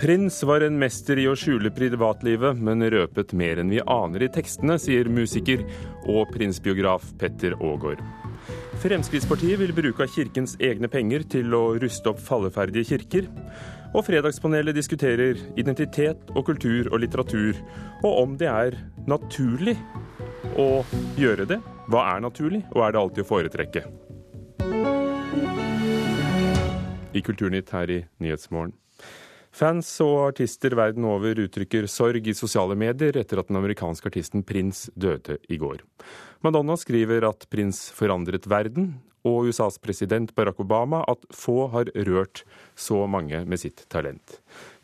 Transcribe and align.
Prins 0.00 0.42
var 0.42 0.62
en 0.64 0.78
mester 0.80 1.18
i 1.20 1.26
å 1.28 1.34
skjule 1.36 1.68
privatlivet, 1.76 2.56
men 2.56 2.80
røpet 2.88 3.34
mer 3.36 3.58
enn 3.60 3.68
vi 3.68 3.82
aner 3.84 4.22
i 4.24 4.30
tekstene, 4.32 4.78
sier 4.80 5.10
musiker 5.12 5.60
og 6.08 6.32
prinsbiograf 6.32 7.04
Petter 7.20 7.52
Aagaard. 7.58 8.00
Fremskrittspartiet 8.80 9.60
vil 9.60 9.74
bruke 9.76 10.06
av 10.06 10.14
kirkens 10.14 10.56
egne 10.56 10.88
penger 10.88 11.28
til 11.36 11.52
å 11.52 11.76
ruste 11.82 12.14
opp 12.14 12.24
falleferdige 12.24 12.94
kirker. 12.94 13.28
Og 13.92 14.08
Fredagspanelet 14.08 14.80
diskuterer 14.80 15.36
identitet 15.60 16.32
og 16.32 16.48
kultur 16.48 16.88
og 16.88 17.02
litteratur, 17.04 17.60
og 18.00 18.24
om 18.24 18.40
det 18.40 18.48
er 18.48 18.80
naturlig 19.04 19.76
å 20.56 20.80
gjøre 21.20 21.44
det. 21.52 21.60
Hva 21.92 22.08
er 22.14 22.24
naturlig, 22.24 22.64
og 22.72 22.86
er 22.86 22.96
det 22.96 23.04
alltid 23.04 23.26
å 23.26 23.32
foretrekke? 23.36 23.88
I 27.12 27.20
Kulturnytt 27.20 27.76
her 27.76 27.98
i 28.00 28.06
Nyhetsmorgen. 28.16 28.72
Fans 29.50 29.88
og 30.04 30.28
artister 30.28 30.76
verden 30.78 31.04
over 31.10 31.38
uttrykker 31.42 31.88
sorg 31.90 32.26
i 32.30 32.34
sosiale 32.38 32.76
medier 32.78 33.18
etter 33.18 33.40
at 33.42 33.48
den 33.50 33.58
amerikanske 33.58 34.06
artisten 34.06 34.44
Prins 34.46 34.86
døde 34.94 35.40
i 35.50 35.58
går. 35.58 35.82
Madonna 36.46 36.76
skriver 36.78 37.26
at 37.28 37.48
prins 37.50 37.88
forandret 37.94 38.46
verden, 38.48 38.94
og 39.26 39.50
USAs 39.50 39.76
president 39.82 40.30
Barack 40.32 40.62
Obama 40.62 41.02
at 41.10 41.26
få 41.34 41.66
har 41.74 41.90
rørt 42.08 42.44
så 42.78 43.02
mange 43.10 43.42
med 43.44 43.60
sitt 43.60 43.84
talent. 43.92 44.38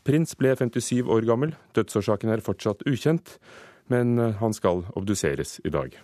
Prins 0.05 0.37
ble 0.37 0.53
57 0.59 1.07
år 1.09 1.25
gammel, 1.25 1.55
dødsårsaken 1.73 2.35
er 2.35 2.45
fortsatt 2.45 2.85
ukjent, 2.91 3.39
men 3.89 4.19
han 4.43 4.53
skal 4.53 4.85
obduseres 4.99 5.57
i 5.65 5.73
dag. 5.73 5.97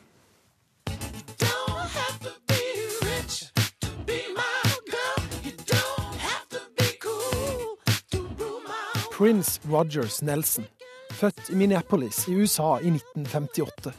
Prince 9.22 9.60
Rogers 9.70 10.22
Nelson, 10.22 10.64
født 11.14 11.50
i 11.50 11.54
Minneapolis 11.54 12.24
i 12.28 12.32
USA 12.34 12.80
i 12.82 12.90
1958. 12.90 13.92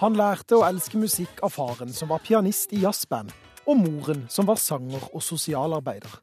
Han 0.00 0.16
lærte 0.18 0.56
å 0.58 0.64
elske 0.66 0.98
musikk 0.98 1.38
av 1.46 1.52
faren, 1.54 1.92
som 1.94 2.10
var 2.10 2.24
pianist 2.26 2.74
i 2.74 2.80
jazzband, 2.82 3.30
og 3.70 3.78
moren, 3.78 4.24
som 4.26 4.48
var 4.48 4.58
sanger 4.58 5.04
og 5.12 5.22
sosialarbeider. 5.22 6.16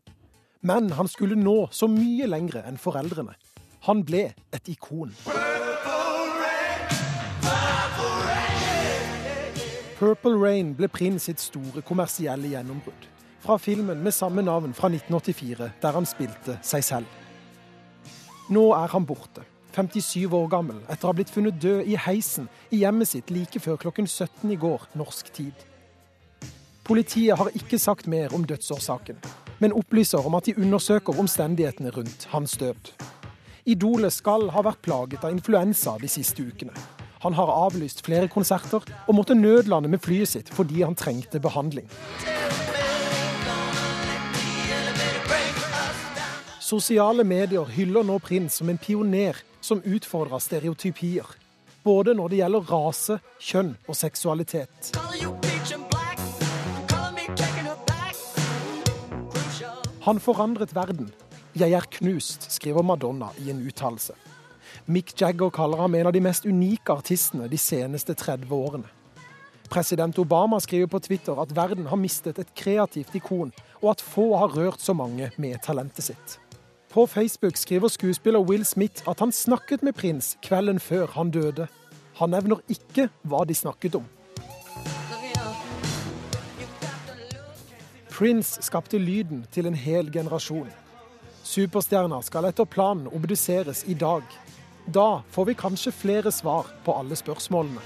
Men 0.67 0.91
han 0.97 1.07
skulle 1.07 1.37
nå 1.39 1.69
så 1.71 1.87
mye 1.87 2.27
lengre 2.27 2.65
enn 2.67 2.81
foreldrene. 2.81 3.37
Han 3.87 4.03
ble 4.03 4.25
et 4.51 4.67
ikon. 4.67 5.15
Purple 10.01 10.35
Rain 10.43 10.75
ble 10.75 10.91
Prince 10.91 11.29
sitt 11.31 11.39
store 11.39 11.87
kommersielle 11.87 12.51
gjennombrudd. 12.51 13.07
Fra 13.47 13.55
filmen 13.55 14.03
med 14.03 14.11
samme 14.11 14.43
navn 14.43 14.75
fra 14.75 14.91
1984, 14.91 15.71
der 15.79 15.99
han 16.01 16.11
spilte 16.17 16.59
seg 16.67 16.83
selv. 16.91 17.19
Nå 18.49 18.63
er 18.73 18.89
han 18.89 19.05
borte, 19.05 19.43
57 19.75 20.33
år 20.33 20.47
gammel, 20.49 20.79
etter 20.89 21.05
å 21.05 21.11
ha 21.11 21.17
blitt 21.19 21.29
funnet 21.29 21.59
død 21.61 21.85
i 21.85 21.97
heisen 22.01 22.47
i 22.73 22.79
hjemmet 22.81 23.11
sitt 23.11 23.29
like 23.29 23.61
før 23.61 23.77
klokken 23.77 24.07
17 24.09 24.49
i 24.49 24.57
går 24.57 24.87
norsk 24.97 25.29
tid. 25.35 25.53
Politiet 26.89 27.37
har 27.37 27.51
ikke 27.53 27.77
sagt 27.77 28.09
mer 28.09 28.33
om 28.33 28.47
dødsårsaken, 28.49 29.19
men 29.61 29.75
opplyser 29.77 30.25
om 30.25 30.33
at 30.39 30.49
de 30.49 30.57
undersøker 30.57 31.21
omstendighetene 31.21 31.93
rundt 31.93 32.25
hans 32.31 32.57
død. 32.57 32.89
Idolet 33.69 34.15
skal 34.17 34.49
ha 34.55 34.65
vært 34.65 34.81
plaget 34.81 35.21
av 35.21 35.35
influensa 35.35 35.99
de 36.01 36.09
siste 36.09 36.41
ukene. 36.41 36.73
Han 37.21 37.37
har 37.37 37.53
avlyst 37.53 38.01
flere 38.01 38.31
konserter 38.33 38.81
og 39.05 39.13
måtte 39.13 39.37
nødlande 39.37 39.91
med 39.93 40.01
flyet 40.01 40.33
sitt 40.33 40.49
fordi 40.55 40.81
han 40.81 40.97
trengte 40.97 41.37
behandling. 41.43 41.85
Sosiale 46.69 47.23
medier 47.25 47.65
hyller 47.65 48.03
nå 48.05 48.19
prins 48.21 48.59
som 48.59 48.69
en 48.69 48.77
pioner 48.77 49.37
som 49.65 49.79
utfordrer 49.81 50.37
stereotypier. 50.43 51.25
Både 51.81 52.13
når 52.13 52.29
det 52.29 52.37
gjelder 52.43 52.67
rase, 52.69 53.15
kjønn 53.41 53.71
og 53.89 53.95
seksualitet. 53.97 54.91
Han 60.05 60.21
forandret 60.21 60.75
verden. 60.77 61.07
Jeg 61.57 61.73
er 61.73 61.87
knust, 61.95 62.45
skriver 62.53 62.85
Madonna 62.85 63.31
i 63.41 63.49
en 63.49 63.63
uttalelse. 63.65 64.13
Mick 64.85 65.15
Jagger 65.17 65.49
kaller 65.55 65.81
ham 65.81 65.97
en 65.97 66.11
av 66.11 66.13
de 66.13 66.21
mest 66.21 66.45
unike 66.45 66.93
artistene 66.93 67.47
de 67.49 67.57
seneste 67.57 68.13
30 68.13 68.53
årene. 68.53 68.91
President 69.73 70.21
Obama 70.21 70.61
skriver 70.61 70.91
på 70.93 71.01
Twitter 71.01 71.41
at 71.41 71.55
verden 71.57 71.89
har 71.89 71.97
mistet 71.97 72.37
et 72.37 72.53
kreativt 72.53 73.17
ikon, 73.17 73.55
og 73.81 73.95
at 73.95 74.05
få 74.05 74.27
har 74.37 74.53
rørt 74.53 74.85
så 74.85 74.93
mange 74.93 75.31
med 75.41 75.57
talentet 75.65 76.11
sitt. 76.11 76.37
På 76.89 77.07
Facebook 77.07 77.57
skriver 77.57 77.87
skuespiller 77.87 78.39
Will 78.39 78.65
Smith 78.65 79.03
at 79.09 79.19
han 79.19 79.31
snakket 79.31 79.83
med 79.83 79.93
prins 79.93 80.37
kvelden 80.41 80.79
før 80.79 81.07
han 81.13 81.31
døde. 81.31 81.67
Han 82.17 82.33
nevner 82.33 82.63
ikke 82.69 83.09
hva 83.21 83.43
de 83.45 83.53
snakket 83.53 83.95
om. 83.95 84.07
Prince 88.09 88.61
skapte 88.65 88.97
lyden 88.97 89.45
til 89.51 89.69
en 89.69 89.77
hel 89.77 90.09
generasjon. 90.11 90.71
Superstjerna 91.43 92.23
skal 92.25 92.49
etter 92.49 92.65
planen 92.65 93.07
obduseres 93.07 93.85
i 93.87 93.93
dag. 93.93 94.25
Da 94.89 95.21
får 95.29 95.45
vi 95.45 95.53
kanskje 95.61 95.93
flere 95.93 96.31
svar 96.33 96.73
på 96.85 96.97
alle 96.97 97.15
spørsmålene. 97.15 97.85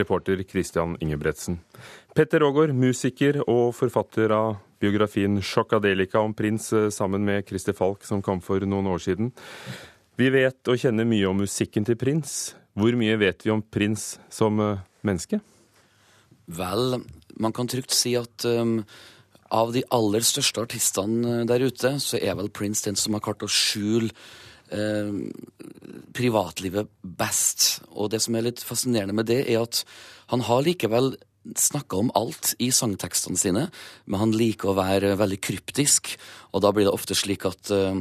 Reporter 0.00 0.42
Christian 0.48 0.96
Ingebretsen. 1.00 1.58
Petter 2.14 2.44
Aagaard, 2.46 2.74
musiker 2.76 3.40
og 3.46 3.74
forfatter 3.76 4.32
av 4.34 4.56
biografien 4.82 5.38
'Sjokkadelika' 5.40 6.22
om 6.22 6.34
prins 6.34 6.72
eh, 6.72 6.90
sammen 6.90 7.24
med 7.24 7.46
Christer 7.48 7.72
Falk, 7.72 8.04
som 8.04 8.22
kom 8.22 8.40
for 8.40 8.60
noen 8.60 8.86
år 8.86 8.98
siden. 8.98 9.32
Vi 10.16 10.28
vet 10.30 10.68
og 10.68 10.78
kjenner 10.78 11.08
mye 11.08 11.28
om 11.30 11.40
musikken 11.40 11.86
til 11.86 11.96
prins. 11.96 12.54
Hvor 12.74 12.94
mye 12.96 13.16
vet 13.20 13.44
vi 13.44 13.52
om 13.52 13.62
prins 13.62 14.18
som 14.32 14.60
eh, 14.60 14.82
menneske? 15.02 15.40
Vel, 16.46 17.02
man 17.38 17.52
kan 17.52 17.68
trygt 17.70 17.94
si 17.94 18.16
at 18.18 18.44
um, 18.44 18.80
av 19.52 19.72
de 19.72 19.84
aller 19.92 20.24
største 20.24 20.64
artistene 20.64 21.42
der 21.48 21.66
ute, 21.68 21.94
så 22.00 22.18
er 22.18 22.36
vel 22.38 22.50
Prince 22.50 22.84
den 22.88 22.98
som 22.98 23.14
har 23.16 23.24
klart 23.24 23.44
å 23.44 23.50
skjule 23.50 24.10
eh, 24.72 25.12
privatlivet 26.16 26.90
best. 27.02 27.82
Og 27.92 28.10
det 28.12 28.22
som 28.24 28.36
er 28.36 28.48
litt 28.48 28.64
fascinerende 28.64 29.16
med 29.16 29.28
det, 29.30 29.44
er 29.46 29.62
at 29.64 29.84
han 30.32 30.44
har 30.48 30.64
likevel 30.64 31.14
snakka 31.58 31.98
om 31.98 32.12
alt 32.14 32.54
i 32.62 32.70
sangtekstene 32.72 33.38
sine, 33.38 33.66
men 34.06 34.20
han 34.20 34.34
liker 34.36 34.70
å 34.70 34.78
være 34.78 35.16
veldig 35.18 35.40
kryptisk, 35.42 36.14
og 36.52 36.62
da 36.62 36.70
blir 36.74 36.86
det 36.86 36.94
ofte 36.94 37.16
slik 37.18 37.46
at 37.48 37.72
uh, 37.74 37.98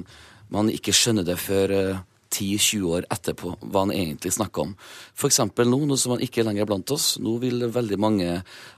man 0.54 0.70
ikke 0.70 0.94
skjønner 0.96 1.26
det 1.26 1.40
før 1.42 1.74
eh, 1.74 2.02
10-20 2.32 2.84
år 2.88 3.06
etterpå 3.12 3.54
hva 3.60 3.86
han 3.86 3.94
egentlig 3.96 4.32
snakker 4.36 4.68
om. 4.68 4.76
For 5.18 5.32
eksempel 5.32 5.68
nå, 5.68 5.82
nå 5.88 5.98
som 6.00 6.14
han 6.16 6.24
ikke 6.24 6.44
er 6.44 6.48
lenger 6.48 6.70
blant 6.70 6.94
oss, 6.94 7.16
nå 7.24 7.34
vil 7.42 7.66
veldig 7.72 8.00
mange 8.00 8.38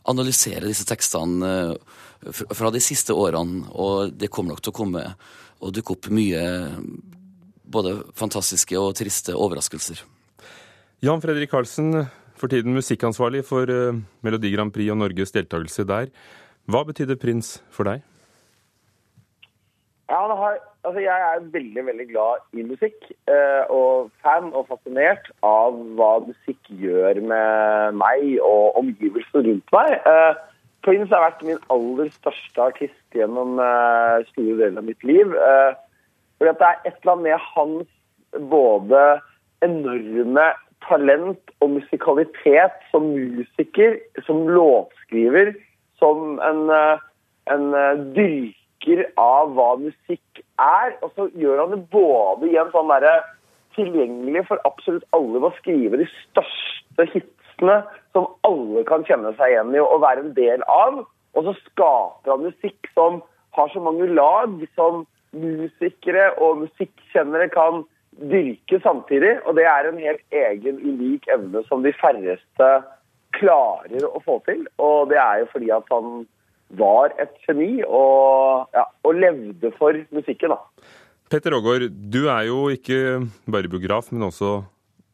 analysere 0.10 0.70
disse 0.70 0.88
tekstene 0.90 1.54
uh, 1.74 2.00
fra 2.32 2.72
de 2.74 2.82
siste 2.84 3.16
årene, 3.18 3.68
og 3.74 4.16
det 4.16 4.32
kommer 4.32 4.54
nok 4.54 4.64
til 4.64 4.74
å 4.74 4.80
komme 4.80 5.08
og 5.64 5.76
dukke 5.76 5.96
opp 5.96 6.10
mye 6.14 6.44
både 7.74 7.98
fantastiske 8.18 8.78
og 8.80 8.94
triste 9.00 9.36
overraskelser. 9.36 10.04
Jan 11.04 11.20
Fredrik 11.20 11.52
Karlsen, 11.52 12.06
for 12.40 12.48
tiden 12.48 12.76
musikkansvarlig 12.78 13.44
for 13.48 13.68
eh, 13.68 13.98
Melodi 14.24 14.54
Grand 14.54 14.72
Prix 14.72 14.92
og 14.94 15.02
Norges 15.02 15.34
deltakelse 15.36 15.84
der. 15.90 16.08
Hva 16.72 16.86
betydde 16.88 17.18
Prins 17.20 17.58
for 17.76 17.90
deg? 17.90 18.06
Ja, 20.12 20.22
har, 20.40 20.58
altså 20.84 21.02
jeg 21.04 21.28
er 21.28 21.46
veldig 21.52 21.86
veldig 21.90 22.08
glad 22.10 22.44
i 22.56 22.64
musikk, 22.68 23.08
eh, 23.32 23.64
og 23.68 24.12
fan 24.24 24.52
og 24.54 24.68
fascinert 24.72 25.28
av 25.44 25.76
hva 25.98 26.12
musikk 26.24 26.72
gjør 26.72 27.20
med 27.20 28.00
meg 28.00 28.38
og 28.40 28.80
omgivelsene 28.80 29.44
rundt 29.48 29.76
meg. 29.76 29.96
Eh, 30.08 30.42
Prince 30.88 31.16
har 31.16 31.24
vært 31.24 31.44
min 31.48 31.64
aller 31.72 32.12
største 32.16 32.64
artist 32.64 33.16
gjennom 33.16 33.56
store 34.34 34.56
deler 34.60 34.80
av 34.80 34.88
mitt 34.88 35.04
liv. 35.08 35.32
Fordi 36.44 36.52
at 36.52 36.60
det 36.60 36.68
er 36.68 36.88
et 36.90 36.96
eller 37.00 37.12
annet 37.14 37.24
med 37.24 37.44
hans 37.56 37.92
både 38.52 39.02
enorme 39.64 40.48
talent 40.84 41.54
og 41.64 41.70
musikalitet 41.78 42.82
som 42.92 43.06
musiker, 43.16 43.96
som 44.26 44.42
låtskriver, 44.52 45.54
som 46.02 46.42
en, 46.44 46.66
eh, 46.70 46.98
en 47.48 47.74
eh, 47.74 48.02
dyrker 48.18 49.06
av 49.16 49.54
hva 49.56 49.70
musikk 49.86 50.44
er. 50.60 50.98
Og 51.00 51.16
så 51.16 51.30
gjør 51.32 51.62
han 51.62 51.72
det 51.78 51.90
både 51.96 52.52
i 52.52 52.60
en 52.60 52.76
sånn 52.76 52.92
derre 52.92 53.16
tilgjengelig 53.80 54.44
for 54.52 54.60
absolutt 54.68 55.08
alle 55.16 55.40
ved 55.40 55.48
å 55.48 55.56
skrive 55.62 56.04
de 56.04 56.10
største 56.18 57.08
hitsene 57.14 57.80
som 58.12 58.28
alle 58.44 58.84
kan 58.84 59.08
kjenne 59.08 59.32
seg 59.40 59.56
igjen 59.56 59.72
i 59.72 59.80
og 59.80 60.04
være 60.04 60.28
en 60.28 60.36
del 60.36 60.68
av. 60.68 61.06
Og 61.40 61.48
så 61.48 61.56
skaper 61.72 62.36
han 62.36 62.50
musikk 62.52 62.92
som 62.92 63.24
har 63.56 63.72
så 63.72 63.80
mange 63.80 64.12
lag, 64.12 64.60
som 64.76 65.06
musikere 65.34 66.30
og 66.42 66.64
musikkjennere 66.66 67.50
kan 67.54 67.84
dyrke 68.22 68.80
samtidig. 68.84 69.36
Og 69.48 69.58
det 69.58 69.66
er 69.70 69.90
en 69.90 70.02
helt 70.02 70.24
egen, 70.44 70.82
unik 70.82 71.30
evne 71.34 71.64
som 71.70 71.86
de 71.86 71.94
færreste 72.00 72.70
klarer 73.38 74.06
å 74.08 74.22
få 74.26 74.40
til. 74.48 74.66
Og 74.82 75.10
det 75.12 75.20
er 75.22 75.44
jo 75.44 75.52
fordi 75.54 75.72
at 75.74 75.94
han 75.94 76.26
var 76.78 77.14
et 77.22 77.34
geni 77.46 77.84
og, 77.86 78.70
ja, 78.74 78.86
og 79.06 79.18
levde 79.20 79.74
for 79.78 79.98
musikken. 80.16 80.54
da. 80.56 80.90
Petter 81.30 81.56
Aagaard, 81.58 81.90
du 82.14 82.28
er 82.28 82.48
jo 82.50 82.68
ikke 82.74 83.24
bare 83.50 83.70
biograf, 83.70 84.12
men 84.14 84.28
også 84.30 84.62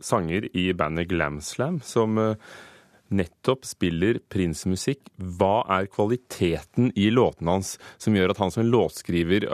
sanger 0.04 0.48
i 0.56 0.70
bandet 0.76 1.10
Glamslam, 1.12 1.80
som 1.84 2.18
eh, 2.20 2.36
nettopp 3.10 3.66
spiller 3.68 4.20
Prince-musikk. 4.32 5.10
Hva 5.18 5.64
er 5.80 5.90
kvaliteten 5.92 6.92
i 6.96 7.10
låtene 7.14 7.58
hans 7.58 7.76
som 7.98 8.16
gjør 8.16 8.34
at 8.34 8.42
han 8.44 8.54
som 8.54 8.68
låtskriver 8.68 9.48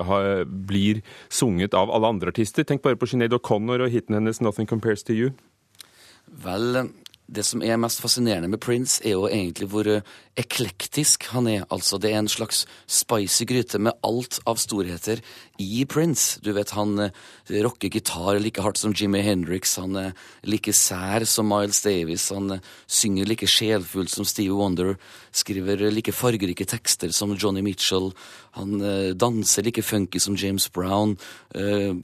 blir 0.67 1.01
sunget 1.29 1.77
av 1.77 1.93
alle 1.93 2.13
andre 2.15 2.33
artister? 2.35 2.67
Tenk 2.67 2.83
bare 2.85 2.99
på 2.99 3.09
Sinead 3.09 3.35
O'Connor 3.35 3.85
og 3.85 3.91
hiten 3.93 4.17
hennes 4.17 4.41
'Nothing 4.41 4.67
Compares 4.67 5.03
to 5.03 5.13
You'. 5.13 5.33
Vel, 6.25 6.89
det 7.27 7.45
som 7.45 7.61
er 7.61 7.77
mest 7.77 8.01
fascinerende 8.01 8.49
med 8.49 8.61
Prince, 8.61 9.01
er 9.05 9.15
jo 9.15 9.27
egentlig 9.27 9.69
hvor 9.69 9.87
eh, 9.87 10.01
eklektisk 10.35 11.29
han 11.31 11.47
er. 11.47 11.63
Altså, 11.71 11.97
det 12.01 12.11
er 12.11 12.19
en 12.19 12.31
slags 12.31 12.65
spicy 12.91 13.47
gryte 13.47 13.79
med 13.79 13.95
alt 14.05 14.39
av 14.47 14.59
storheter 14.59 15.21
i 15.61 15.85
Prince. 15.87 16.39
Du 16.43 16.51
vet, 16.55 16.73
han 16.75 16.99
eh, 16.99 17.11
rocker 17.63 17.89
gitar 17.89 18.39
like 18.43 18.61
hardt 18.63 18.79
som 18.81 18.93
Jimmy 18.95 19.21
Hendrix, 19.23 19.77
han 19.79 19.95
er 19.95 20.11
like 20.43 20.73
sær 20.75 21.23
som 21.29 21.47
Miles 21.47 21.79
Davis, 21.85 22.27
han 22.35 22.57
eh, 22.57 22.71
synger 22.87 23.29
like 23.29 23.47
sjelfullt 23.47 24.11
som 24.11 24.27
Steve 24.27 24.55
Wonder, 24.55 24.95
skriver 25.35 25.87
like 25.91 26.11
fargerike 26.15 26.67
tekster 26.67 27.13
som 27.15 27.35
Johnny 27.39 27.63
Mitchell, 27.63 28.11
han 28.59 28.75
eh, 28.81 29.13
danser 29.15 29.63
like 29.63 29.83
funky 29.83 30.19
som 30.19 30.35
James 30.35 30.67
Brown, 30.71 31.15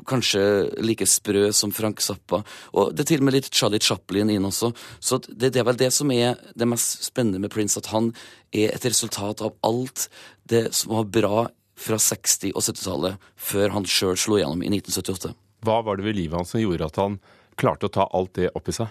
kanskje 0.07 0.41
like 0.79 1.03
sprø 1.09 1.49
som 1.55 1.73
Frank 1.75 1.99
Zappa, 2.03 2.41
og 2.71 2.93
det 2.95 3.03
er 3.03 3.09
til 3.09 3.23
og 3.23 3.27
med 3.27 3.35
litt 3.35 3.49
Charlie 3.51 3.83
Chaplin 3.83 4.31
inn 4.31 4.47
også. 4.47 4.71
Så 5.03 5.19
det, 5.27 5.51
det 5.51 5.61
er 5.61 5.67
vel 5.67 5.79
det 5.79 5.89
som 5.95 6.11
er 6.15 6.39
det 6.55 6.67
mest 6.69 7.03
spennende 7.09 7.41
med 7.43 7.51
Prince, 7.51 7.79
at 7.81 7.91
han 7.91 8.11
er 8.51 8.75
et 8.75 8.85
resultat 8.87 9.43
av 9.45 9.55
alt 9.65 10.07
det 10.51 10.69
som 10.75 10.95
var 10.97 11.09
bra 11.11 11.45
fra 11.81 11.97
60- 11.97 12.53
og 12.53 12.61
70-tallet, 12.61 13.29
før 13.35 13.75
han 13.75 13.87
sjøl 13.89 14.17
slo 14.19 14.37
igjennom 14.37 14.63
i 14.65 14.71
1978. 14.73 15.33
Hva 15.65 15.81
var 15.85 15.97
det 15.97 16.07
ved 16.07 16.17
livet 16.17 16.37
hans 16.37 16.53
som 16.53 16.61
gjorde 16.61 16.89
at 16.89 16.99
han 17.01 17.19
klarte 17.59 17.87
å 17.87 17.93
ta 17.93 18.07
alt 18.17 18.35
det 18.37 18.51
opp 18.57 18.69
i 18.69 18.75
seg? 18.75 18.89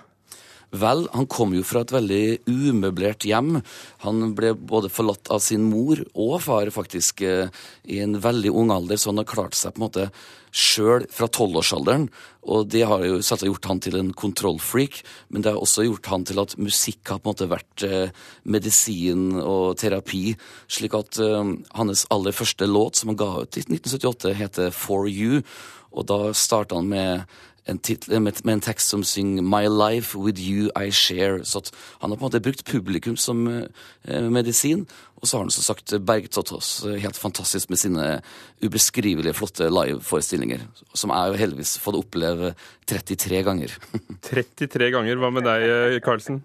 Vel, 0.71 1.09
han 1.11 1.27
kom 1.27 1.55
jo 1.57 1.65
fra 1.67 1.83
et 1.83 1.91
veldig 1.91 2.25
umøblert 2.47 3.27
hjem. 3.27 3.57
Han 4.05 4.35
ble 4.39 4.53
både 4.55 4.91
forlatt 4.93 5.31
av 5.35 5.43
sin 5.43 5.65
mor 5.67 5.99
og 6.15 6.37
far, 6.45 6.71
faktisk, 6.71 7.23
eh, 7.23 7.51
i 7.91 7.99
en 7.99 8.21
veldig 8.21 8.53
ung 8.55 8.71
alder, 8.71 8.97
så 8.97 9.11
han 9.11 9.19
har 9.19 9.25
klart 9.25 9.55
seg 9.59 9.75
på 9.75 9.83
en 9.83 9.89
måte 9.89 10.11
sjøl 10.53 11.07
fra 11.11 11.27
tolvårsalderen. 11.27 12.09
Og 12.51 12.69
det 12.71 12.85
har 12.87 13.03
jo 13.05 13.19
selvsagt 13.19 13.49
gjort 13.49 13.67
han 13.67 13.81
til 13.81 13.99
en 13.99 14.13
kontrollfreak, 14.13 15.03
men 15.29 15.43
det 15.43 15.53
har 15.53 15.61
også 15.61 15.85
gjort 15.87 16.07
han 16.07 16.25
til 16.25 16.41
at 16.41 16.57
musikk 16.57 17.03
har 17.09 17.19
på 17.19 17.29
en 17.29 17.33
måte 17.35 17.51
vært 17.51 17.85
eh, 17.87 18.15
medisin 18.45 19.41
og 19.43 19.77
terapi. 19.77 20.37
Slik 20.71 20.95
at 20.95 21.19
eh, 21.19 21.53
hans 21.75 22.07
aller 22.11 22.33
første 22.33 22.67
låt, 22.71 22.97
som 22.97 23.11
han 23.11 23.21
ga 23.21 23.43
ut 23.43 23.59
i 23.59 23.67
1978, 23.67 24.35
heter 24.39 24.71
For 24.71 25.11
You. 25.11 25.43
Og 25.93 26.07
da 26.09 26.19
starta 26.37 26.79
han 26.79 26.91
med 26.91 27.25
en, 27.71 27.79
titel, 27.79 28.21
med, 28.21 28.41
med, 28.45 28.55
en 28.55 28.65
tekst 28.65 28.91
som 28.93 29.03
synger 29.07 29.43
'My 29.43 29.69
life 29.69 30.19
with 30.19 30.41
you 30.41 30.71
I 30.77 30.91
share'. 30.91 31.45
Så 31.45 31.73
han 32.01 32.11
har 32.11 32.17
på 32.17 32.25
en 32.25 32.31
måte 32.31 32.43
brukt 32.43 32.65
publikum 32.65 33.17
som 33.17 33.47
eh, 33.47 34.31
medisin. 34.31 34.87
Og 35.21 35.29
så 35.29 35.37
har 35.37 35.45
han 35.45 35.51
som 35.51 35.63
sagt 35.63 35.93
bergtatt 36.07 36.53
oss 36.53 36.85
eh, 36.87 36.99
helt 37.01 37.19
fantastisk 37.19 37.71
med 37.71 37.79
sine 37.79 38.21
ubeskrivelige 38.65 39.35
flotte 39.35 39.69
liveforestillinger. 39.69 40.61
Som 40.95 41.11
jeg 41.11 41.29
jo 41.29 41.41
heldigvis 41.43 41.79
fått 41.79 41.99
oppleve 41.99 42.55
33 42.87 43.43
ganger. 43.43 43.77
33 44.31 44.91
ganger? 44.91 45.21
Hva 45.21 45.31
med 45.31 45.45
deg, 45.45 46.01
Karlsen? 46.03 46.43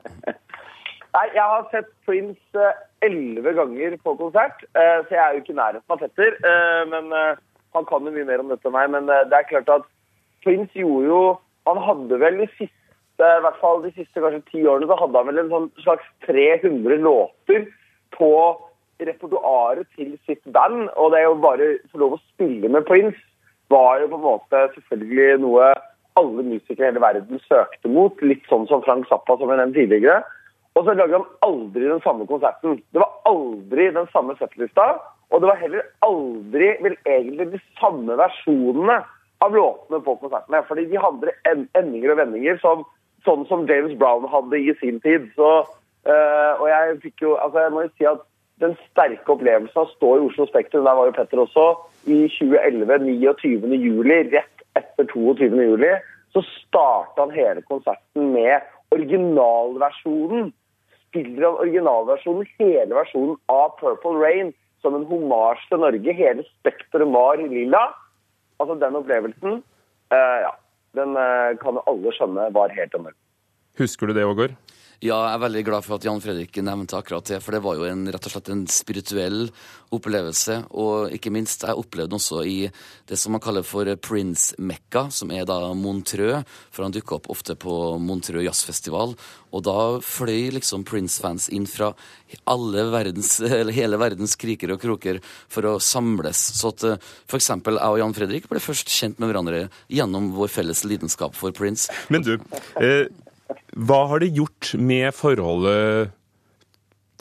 Nei, 1.16 1.28
Jeg 1.32 1.48
har 1.48 1.68
sett 1.72 1.92
Prince 2.06 2.60
eh, 2.60 2.84
elleve 3.06 3.54
ganger 3.56 3.98
på 4.04 4.16
konsert, 4.20 4.66
eh, 4.76 5.00
så 5.08 5.16
jeg 5.16 5.24
er 5.24 5.34
jo 5.34 5.44
ikke 5.44 5.54
i 5.56 5.62
nærheten 5.62 5.96
av 5.96 6.02
Petter. 6.02 6.40
Men 6.92 7.12
han 7.76 7.88
kan 7.90 8.08
jo 8.08 8.14
mye 8.16 8.28
mer 8.28 8.42
om 8.44 8.52
dette 8.52 8.68
enn 8.70 8.76
meg. 8.76 8.92
Men 8.94 9.10
det 9.12 9.36
er 9.38 9.50
klart 9.50 9.72
at 9.74 9.88
Prince 10.46 10.78
gjorde 10.78 11.10
jo 11.10 11.22
Han 11.66 11.80
hadde 11.82 12.20
vel 12.22 12.36
de 12.44 12.46
siste 12.54 13.26
i 13.26 13.42
hvert 13.42 13.58
fall 13.62 13.80
de 13.82 13.90
siste 13.96 14.22
kanskje 14.22 14.42
ti 14.52 14.60
årene 14.68 14.86
så 14.90 14.98
hadde 15.00 15.18
han 15.18 15.30
vel 15.30 15.40
en 15.42 15.52
sånn 15.54 15.68
slags 15.82 16.06
300 16.28 16.98
låter 17.02 17.64
på 18.14 18.32
repertoaret 19.00 19.88
til 19.96 20.12
sitt 20.28 20.44
band. 20.56 20.90
Og 21.00 21.14
det 21.16 21.24
å 21.28 21.38
bare 21.40 21.78
få 21.92 22.02
lov 22.04 22.18
å 22.18 22.22
spille 22.34 22.70
med 22.72 22.86
Prince 22.86 23.18
var 23.74 24.04
jo 24.04 24.12
på 24.12 24.20
en 24.20 24.26
måte 24.28 24.62
selvfølgelig 24.76 25.40
noe 25.46 25.72
alle 26.20 26.46
musikere 26.48 26.86
i 26.86 26.90
hele 26.92 27.04
verden 27.04 27.42
søkte 27.48 27.92
mot. 27.92 28.20
Litt 28.24 28.46
sånn 28.52 28.68
som 28.70 28.84
Frank 28.86 29.08
Zappa, 29.10 29.38
som 29.40 29.52
jeg 29.52 29.60
nevnte 29.62 29.82
tidligere. 29.82 30.22
Og 30.76 30.84
så 30.84 30.96
lagde 30.96 31.16
han 31.16 31.28
aldri 31.48 31.88
den 31.88 32.04
samme 32.04 32.28
konserten. 32.28 32.80
Det 32.92 33.00
var 33.00 33.12
aldri 33.32 33.90
den 33.96 34.08
samme 34.12 34.36
settlista. 34.40 34.92
Og 35.34 35.42
det 35.42 35.50
var 35.50 35.62
heller 35.62 35.88
aldri 36.06 36.70
vel 36.86 36.98
egentlig 37.06 37.48
de 37.56 37.62
samme 37.80 38.18
versjonene 38.20 39.00
av 39.44 39.56
låtene 39.56 40.02
på 40.06 40.16
konsertene. 40.22 40.62
Fordi 40.68 40.86
de 40.92 41.02
hadde 41.02 41.34
endinger 41.50 42.14
og 42.14 42.22
vendinger 42.22 42.62
som, 42.62 42.86
sånn 43.26 43.46
som 43.50 43.66
James 43.70 43.98
Brown 44.00 44.28
hadde 44.32 44.62
i 44.62 44.76
sin 44.80 45.02
tid. 45.04 45.28
Så, 45.40 45.52
øh, 46.08 46.54
og 46.62 46.68
jeg 46.72 46.98
fikk 47.08 47.26
jo 47.28 47.36
Altså, 47.36 47.66
jeg 47.66 47.76
må 47.76 47.86
jo 47.86 47.94
si 47.98 48.10
at 48.10 48.24
den 48.64 48.76
sterke 48.88 49.34
opplevelsen 49.34 49.76
av 49.76 49.90
å 49.90 49.94
stå 49.98 50.12
i 50.16 50.26
Oslo 50.30 50.46
Spektrum, 50.48 50.86
der 50.88 50.96
var 50.96 51.10
jo 51.10 51.16
Petter 51.18 51.42
også, 51.44 51.66
i 52.08 52.22
2011, 52.38 53.02
29. 53.04 53.80
juli, 53.82 54.20
rett 54.32 54.64
etter 54.80 55.10
22. 55.12 55.50
juli, 55.52 55.92
så 56.32 56.44
starta 56.48 57.26
han 57.26 57.34
hele 57.36 57.64
konserten 57.68 58.32
med 58.32 58.64
originalversjonen. 58.96 60.54
Spiller 61.10 61.50
han 61.50 61.60
originalversjonen, 61.66 62.48
hele 62.62 62.96
versjonen 62.96 63.36
av 63.52 63.76
Purple 63.82 64.16
Rain, 64.22 64.54
som 64.86 64.98
en 64.98 65.08
homasj 65.10 65.66
til 65.72 65.82
Norge. 65.82 66.18
Hele 66.22 66.46
spekteret 66.52 67.10
var 67.14 67.42
lilla. 67.42 67.84
Altså, 68.62 68.78
den 68.80 68.96
opplevelsen, 69.02 69.60
uh, 70.14 70.38
ja, 70.46 70.54
den 70.96 71.18
uh, 71.18 71.52
kan 71.60 71.82
alle 71.90 72.14
skjønne 72.16 72.48
var 72.56 72.74
helt 72.78 72.94
enorm. 72.96 73.18
Husker 73.82 74.08
du 74.08 74.16
det, 74.16 74.24
Ågård? 74.24 74.54
Ja, 75.06 75.20
jeg 75.28 75.36
er 75.36 75.42
veldig 75.44 75.62
glad 75.68 75.86
for 75.86 76.00
at 76.00 76.06
Jan 76.08 76.22
Fredrik 76.24 76.56
nevnte 76.66 76.98
akkurat 76.98 77.28
det, 77.30 77.38
for 77.44 77.54
det 77.54 77.60
var 77.62 77.76
jo 77.78 77.84
en, 77.86 78.08
rett 78.10 78.26
og 78.26 78.32
slett 78.34 78.48
en 78.50 78.64
spirituell 78.72 79.52
opplevelse. 79.94 80.56
Og 80.82 81.14
ikke 81.14 81.30
minst, 81.34 81.62
jeg 81.62 81.78
opplevde 81.78 82.18
også 82.18 82.40
i 82.50 82.56
det 83.06 83.20
som 83.22 83.36
man 83.36 83.44
kaller 83.44 83.66
for 83.68 83.86
Prince 84.02 84.56
Mecca, 84.58 85.04
som 85.14 85.30
er 85.36 85.46
da 85.46 85.60
Montreux, 85.78 86.42
for 86.74 86.88
han 86.88 86.96
dukker 86.96 87.20
opp 87.20 87.30
ofte 87.30 87.54
på 87.60 87.76
Montreux 88.02 88.48
jazzfestival. 88.48 89.14
Og 89.54 89.66
da 89.68 89.76
fløy 90.02 90.50
liksom 90.56 90.88
Prince-fans 90.90 91.52
inn 91.54 91.68
fra 91.70 91.92
verdens, 92.50 93.36
hele 93.78 94.00
verdens 94.02 94.34
kriker 94.42 94.74
og 94.74 94.82
kroker 94.82 95.20
for 95.22 95.70
å 95.70 95.76
samles. 95.78 96.42
Så 96.58 96.74
at 96.74 96.88
f.eks. 97.30 97.52
jeg 97.54 97.78
og 97.78 98.00
Jan 98.02 98.18
Fredrik 98.18 98.50
ble 98.50 98.64
først 98.64 98.90
kjent 98.90 99.22
med 99.22 99.30
hverandre 99.30 99.68
gjennom 99.86 100.32
vår 100.34 100.50
felles 100.56 100.82
lidenskap 100.88 101.38
for 101.38 101.54
Prince. 101.54 101.94
Men 102.10 102.26
du, 102.26 102.40
eh, 102.82 103.06
hva 103.76 104.06
har 104.12 104.24
det 104.24 104.34
gjort 104.36 104.74
med 104.80 105.12
forholdet 105.16 106.14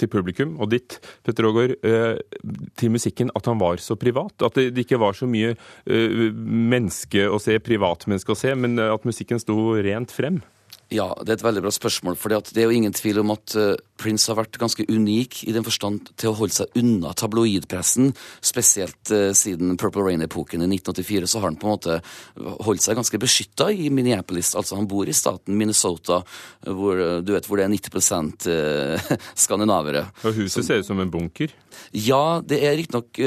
til 0.01 0.11
publikum 0.11 0.57
og 0.59 0.73
ditt, 0.73 0.97
Petter 1.23 1.47
Aagaard, 1.47 1.77
eh, 1.87 2.19
til 2.79 2.91
musikken 2.95 3.31
at 3.39 3.47
han 3.47 3.61
var 3.61 3.79
så 3.83 3.97
privat? 3.99 4.35
At 4.43 4.59
det 4.59 4.87
ikke 4.87 4.99
var 5.03 5.15
så 5.15 5.29
mye 5.31 5.55
eh, 5.55 6.33
menneske 6.35 7.29
å 7.31 7.39
se, 7.43 7.61
privatmenneske 7.63 8.35
å 8.35 8.39
se, 8.39 8.55
men 8.59 8.81
at 8.83 9.07
musikken 9.07 9.43
sto 9.43 9.77
rent 9.79 10.15
frem? 10.15 10.43
Ja, 10.95 11.09
det 11.25 11.33
er 11.33 11.39
et 11.39 11.45
veldig 11.45 11.63
bra 11.65 11.73
spørsmål. 11.75 12.17
For 12.19 12.31
det 12.31 12.61
er 12.61 12.69
jo 12.69 12.77
ingen 12.77 12.95
tvil 12.95 13.19
om 13.23 13.33
at 13.35 13.55
uh, 13.59 13.75
Prince 14.01 14.31
har 14.31 14.39
vært 14.39 14.59
ganske 14.61 14.85
unik 14.87 15.43
i 15.49 15.55
den 15.55 15.67
forstand 15.67 16.13
til 16.21 16.31
å 16.31 16.37
holde 16.39 16.55
seg 16.55 16.79
unna 16.79 17.15
tabloidpressen. 17.19 18.13
Spesielt 18.45 19.13
uh, 19.15 19.33
siden 19.37 19.79
Purple 19.81 20.05
Rain-epoken 20.07 20.63
i 20.63 20.69
1984 20.77 21.31
så 21.33 21.43
har 21.43 21.51
han 21.51 21.59
på 21.59 21.69
en 21.69 21.75
måte 21.75 21.99
holdt 22.67 22.85
seg 22.85 22.99
ganske 22.99 23.21
beskytta 23.21 23.71
i 23.73 23.91
Minneapolis. 23.95 24.53
Altså 24.59 24.79
han 24.79 24.89
bor 24.91 25.09
i 25.11 25.17
staten 25.17 25.59
Minnesota, 25.59 26.21
hvor 26.65 27.03
du 27.25 27.35
vet 27.35 27.49
hvor 27.49 27.61
det 27.61 27.67
er 27.67 27.75
90 27.75 28.47
uh, 28.47 29.13
skandinavere. 29.47 30.07
Og 30.23 30.39
huset 30.43 30.61
så, 30.61 30.67
ser 30.69 30.85
ut 30.85 30.91
som 30.93 31.03
en 31.03 31.11
bunker? 31.11 31.55
Ja, 31.91 32.39
det 32.39 32.61
er 32.63 32.77
riktignok 32.79 33.19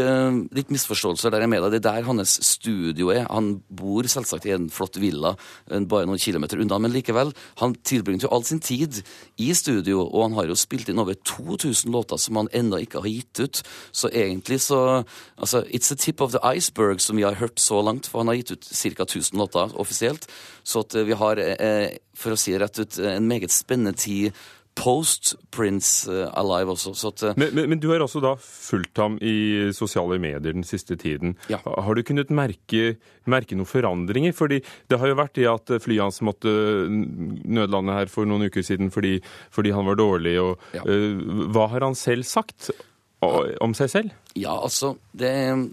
litt 0.56 0.70
misforståelser 0.72 1.34
der 1.34 1.44
jeg 1.44 1.52
med 1.52 1.66
deg. 1.66 1.74
Det 1.74 1.80
er 1.82 1.98
der 1.98 2.08
hans 2.08 2.38
studio 2.48 3.10
er. 3.12 3.26
Han 3.28 3.58
bor 3.68 4.08
selvsagt 4.08 4.48
i 4.48 4.54
en 4.56 4.70
flott 4.72 4.96
villa 5.02 5.34
bare 5.68 6.08
noen 6.08 6.22
kilometer 6.22 6.62
unna, 6.64 6.80
men 6.80 6.94
likevel. 6.96 7.34
Han 7.58 7.76
tilbringte 7.88 8.28
jo 8.28 8.34
all 8.36 8.46
sin 8.46 8.62
tid 8.64 9.02
i 9.42 9.50
studio, 9.58 10.04
og 10.06 10.28
han 10.28 10.38
har 10.38 10.50
jo 10.50 10.58
spilt 10.58 10.90
inn 10.92 11.02
over 11.02 11.18
2000 11.26 11.92
låter 11.94 12.20
som 12.22 12.40
han 12.42 12.52
ennå 12.54 12.82
ikke 12.84 13.02
har 13.02 13.10
gitt 13.10 13.42
ut. 13.42 13.62
Så 13.92 14.12
egentlig 14.14 14.60
så 14.62 15.04
altså, 15.36 15.64
It's 15.74 15.90
the 15.90 15.98
tip 15.98 16.22
of 16.22 16.32
the 16.32 16.42
iceberg 16.44 17.02
som 17.02 17.18
vi 17.18 17.26
har 17.26 17.40
hørt 17.42 17.60
så 17.60 17.82
langt, 17.82 18.08
for 18.08 18.22
han 18.22 18.32
har 18.32 18.40
gitt 18.42 18.52
ut 18.52 18.70
ca. 18.70 19.04
1000 19.04 19.38
låter 19.40 19.80
offisielt. 19.80 20.30
Så 20.64 20.80
at 20.86 20.96
vi 21.08 21.14
har, 21.14 21.38
eh, 21.38 21.98
for 22.16 22.34
å 22.34 22.38
si 22.38 22.52
det 22.52 22.62
rett 22.62 22.80
ut, 22.80 23.00
en 23.00 23.28
meget 23.28 23.52
spennende 23.52 23.98
tid 23.98 24.34
post 24.78 25.36
Prince 25.54 26.08
Alive 26.38 26.76
også. 26.76 26.94
At, 27.10 27.24
men, 27.40 27.54
men, 27.56 27.70
men, 27.74 27.82
du 27.82 27.90
har 27.92 28.04
også 28.06 28.22
da 28.24 28.36
fulgt 28.42 29.02
ham 29.02 29.18
i 29.22 29.72
sosiale 29.76 30.20
medier 30.22 30.54
den 30.54 30.66
siste 30.68 30.96
tiden. 31.00 31.36
Ja. 31.52 31.60
Har 31.66 31.98
du 31.98 32.04
kunnet 32.06 32.32
merke, 32.34 32.96
merke 33.26 33.58
noen 33.58 33.70
forandringer? 33.70 34.36
Fordi 34.38 34.62
det 34.62 35.02
har 35.02 35.12
jo 35.12 35.20
vært 35.20 35.36
det 35.40 35.48
at 35.52 35.74
flyet 35.84 36.06
hans 36.06 36.22
måtte 36.26 36.52
nødlande 36.88 37.98
her 37.98 38.12
for 38.12 38.30
noen 38.30 38.52
uker 38.52 38.66
siden 38.66 38.94
fordi, 38.94 39.18
fordi 39.54 39.74
han 39.76 39.90
var 39.90 40.00
dårlig. 40.00 40.38
Og, 40.44 40.70
ja. 40.78 40.86
uh, 40.86 41.50
hva 41.54 41.68
har 41.74 41.88
han 41.88 41.98
selv 41.98 42.28
sagt 42.28 42.72
om 43.20 43.74
seg 43.78 43.90
selv? 43.90 44.16
Ja, 44.38 44.54
altså, 44.54 44.92
det, 45.18 45.32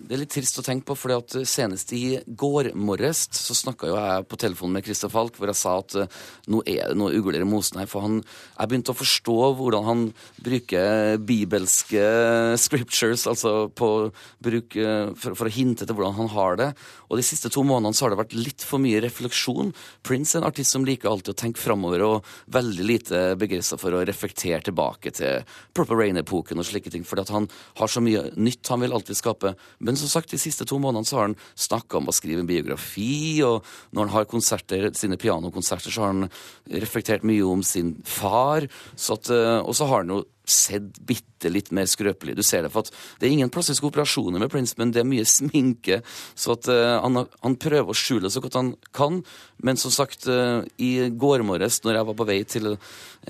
det, 0.08 0.14
er 0.14 0.20
litt 0.22 0.32
trist 0.32 0.56
å 0.56 0.64
tenke 0.64 0.86
på, 0.88 0.94
fordi 0.96 1.16
at 1.18 1.34
senest 1.48 1.90
i 1.92 2.16
går 2.24 2.70
morges 2.72 3.26
så 3.36 3.52
snakka 3.56 3.90
jeg 3.90 4.24
på 4.30 4.38
telefonen 4.40 4.78
med 4.78 4.86
Christer 4.86 5.10
Falk, 5.12 5.36
hvor 5.36 5.50
jeg 5.50 5.58
sa 5.60 5.74
at 5.82 5.96
uh, 6.00 6.22
nå 6.48 6.62
er 6.64 6.88
det 6.88 6.96
noe 6.96 7.12
ugler 7.12 7.44
i 7.44 7.48
mosen 7.48 7.82
her. 7.82 7.90
For 7.90 8.06
han, 8.06 8.22
jeg 8.54 8.70
begynte 8.70 8.94
å 8.94 8.96
forstå 8.96 9.36
hvordan 9.58 9.88
han 9.88 10.04
bruker 10.46 11.18
bibelske 11.20 12.06
scriptures, 12.62 13.26
altså 13.28 13.68
på 13.68 13.90
bruk, 14.44 14.78
uh, 14.80 15.12
for, 15.12 15.36
for, 15.36 15.50
å 15.50 15.52
hinte 15.52 15.84
til 15.84 15.98
hvordan 15.98 16.16
han 16.22 16.32
har 16.32 16.60
det. 16.62 16.70
Og 17.10 17.20
de 17.20 17.26
siste 17.26 17.52
to 17.52 17.66
månedene 17.68 17.92
så 17.92 18.06
har 18.06 18.14
det 18.14 18.20
vært 18.22 18.38
litt 18.38 18.64
for 18.64 18.80
mye 18.80 19.02
refleksjon. 19.04 19.74
Prince 20.06 20.38
er 20.38 20.40
en 20.40 20.48
artist 20.48 20.72
som 20.72 20.88
liker 20.88 21.12
alltid 21.12 21.34
å 21.34 21.42
tenke 21.44 21.60
framover, 21.60 22.06
og 22.08 22.32
veldig 22.56 22.88
lite 22.88 23.22
begeistra 23.36 23.76
for 23.82 23.92
å 23.92 24.02
reflektere 24.08 24.64
tilbake 24.64 25.12
til 25.20 25.44
Purple 25.76 26.00
Rain-epoken 26.00 26.64
og 26.64 26.70
slike 26.70 26.94
ting, 26.94 27.04
fordi 27.04 27.26
at 27.26 27.33
han 27.34 27.48
har 27.80 27.90
så 27.90 28.02
mye 28.04 28.26
nytt 28.36 28.70
han 28.72 28.84
vil 28.84 28.94
alltid 28.96 29.18
skape. 29.18 29.54
Men 29.78 29.98
som 30.00 30.10
sagt, 30.10 30.32
de 30.34 30.40
siste 30.40 30.66
to 30.68 30.78
månedene 30.82 31.08
så 31.08 31.18
har 31.18 31.28
han 31.28 31.38
snakka 31.54 32.00
om 32.00 32.10
å 32.10 32.16
skrive 32.16 32.44
en 32.44 32.50
biografi, 32.50 33.42
og 33.46 33.64
når 33.92 34.06
han 34.06 34.14
har 34.16 34.30
konserter, 34.30 34.90
sine 34.98 35.18
pianokonserter, 35.20 35.92
så 35.92 36.06
har 36.06 36.14
han 36.14 36.30
reflektert 36.82 37.26
mye 37.26 37.44
om 37.46 37.64
sin 37.66 37.96
far. 38.08 38.68
Så 38.96 39.18
at, 39.18 39.30
eh, 39.34 39.60
og 39.60 39.74
så 39.76 39.90
har 39.90 40.04
han 40.04 40.14
jo 40.16 40.22
sett 40.44 40.98
bitte 41.00 41.50
litt 41.52 41.70
mer 41.74 41.88
skrøpelig. 41.88 42.36
Du 42.36 42.42
ser 42.44 42.64
det, 42.64 42.72
for 42.72 42.84
at 42.84 42.92
det 43.20 43.28
er 43.28 43.34
ingen 43.34 43.52
plastiske 43.52 43.86
operasjoner 43.88 44.42
med 44.42 44.52
Prince, 44.52 44.76
men 44.80 44.92
det 44.92 45.02
er 45.02 45.08
mye 45.08 45.26
sminke. 45.28 46.00
Så 46.36 46.56
at 46.56 46.68
uh, 46.70 47.00
han, 47.02 47.24
han, 47.44 47.56
prøver 47.60 47.92
å 47.92 47.96
skjule 47.96 48.30
så 48.32 48.42
godt 48.44 48.58
han 48.58 48.72
kan. 48.96 49.22
Men 49.64 49.80
som 49.80 49.92
sagt, 49.94 50.28
uh, 50.28 50.64
i 50.76 51.08
går 51.08 51.44
morges 51.46 51.80
når 51.84 51.98
jeg 51.98 52.08
var 52.10 52.18
på 52.18 52.28
vei 52.28 52.40
til 52.48 52.74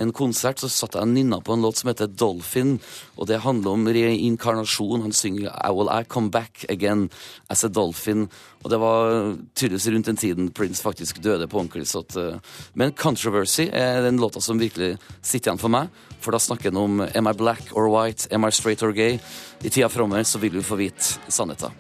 en 0.01 0.15
konsert, 0.15 0.63
så 0.63 0.71
satt 0.71 0.99
jeg 0.99 1.07
og 1.07 1.13
nynna 1.15 1.41
på 1.45 1.55
en 1.55 1.63
låt 1.65 1.81
som 1.81 1.91
heter 1.91 2.11
Dolphin. 2.11 2.77
Og 3.19 3.31
det 3.31 3.43
handler 3.45 3.77
om 3.77 3.87
reinkarnasjon. 3.95 5.07
Han 5.07 5.15
synger 5.15 5.53
I 5.55 5.71
will 5.75 5.93
I 5.93 6.03
come 6.03 6.33
back 6.35 6.67
again 6.69 7.09
as 7.51 7.65
a 7.65 7.71
dolphin. 7.71 8.29
Og 8.65 8.71
det 8.73 8.81
var 8.81 9.37
tydeligvis 9.55 9.91
rundt 9.93 10.09
den 10.09 10.19
tiden 10.19 10.51
Prince 10.57 10.83
faktisk 10.83 11.21
døde 11.23 11.47
på 11.51 11.61
ordentlig. 11.61 11.87
At, 11.95 12.17
uh, 12.19 12.59
men 12.75 12.95
Controversy 12.97 13.69
er 13.71 14.03
den 14.03 14.19
låta 14.23 14.43
som 14.43 14.59
virkelig 14.59 14.97
sitter 15.23 15.53
igjen 15.53 15.63
for 15.63 15.73
meg. 15.73 15.93
For 16.25 16.33
da 16.33 16.41
snakker 16.41 16.73
han 16.73 16.81
om 16.81 17.04
Am 17.15 17.27
I 17.27 17.33
black 17.33 17.63
or 17.73 17.89
white? 17.89 18.29
Am 18.31 18.45
I 18.45 18.51
straight 18.51 18.83
or 18.83 18.93
gay? 18.93 19.19
I 19.65 19.71
tida 19.71 19.89
framover 19.89 20.23
så 20.23 20.39
vil 20.39 20.53
du 20.53 20.63
få 20.63 20.77
vite 20.77 21.19
sannheten. 21.29 21.71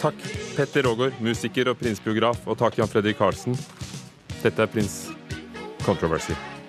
Takk, 0.00 0.14
Petter 0.56 0.86
Aagaard, 0.88 1.18
musiker 1.20 1.68
og 1.72 1.78
prinsbiograf, 1.80 2.46
og 2.46 2.56
takk, 2.58 2.78
Jan 2.80 2.88
Fredrik 2.88 3.18
Karlsen. 3.20 3.58
Dette 4.40 4.62
er 4.62 4.72
Prins 4.72 5.02
Controversy. 5.84 6.59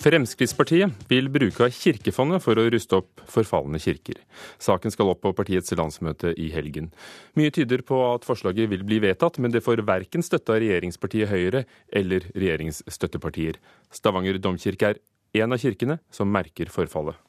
Fremskrittspartiet 0.00 1.02
vil 1.10 1.26
bruke 1.28 1.66
av 1.66 1.74
Kirkefondet 1.76 2.40
for 2.40 2.56
å 2.56 2.62
ruste 2.72 2.96
opp 3.02 3.20
forfalne 3.28 3.76
kirker. 3.82 4.16
Saken 4.56 4.94
skal 4.94 5.10
opp 5.12 5.20
på 5.20 5.34
partiets 5.36 5.74
landsmøte 5.76 6.32
i 6.40 6.46
helgen. 6.54 6.88
Mye 7.36 7.52
tyder 7.52 7.84
på 7.84 7.98
at 8.06 8.24
forslaget 8.24 8.70
vil 8.72 8.86
bli 8.88 9.02
vedtatt, 9.04 9.36
men 9.36 9.52
det 9.52 9.60
får 9.66 9.84
verken 9.84 10.24
støtte 10.24 10.54
av 10.56 10.62
regjeringspartiet 10.64 11.28
Høyre 11.28 11.66
eller 11.92 12.24
regjeringsstøttepartier. 12.32 13.58
Stavanger 13.92 14.40
domkirke 14.40 14.94
er 14.94 15.02
en 15.44 15.52
av 15.52 15.60
kirkene 15.60 15.98
som 16.08 16.32
merker 16.32 16.72
forfallet. 16.72 17.20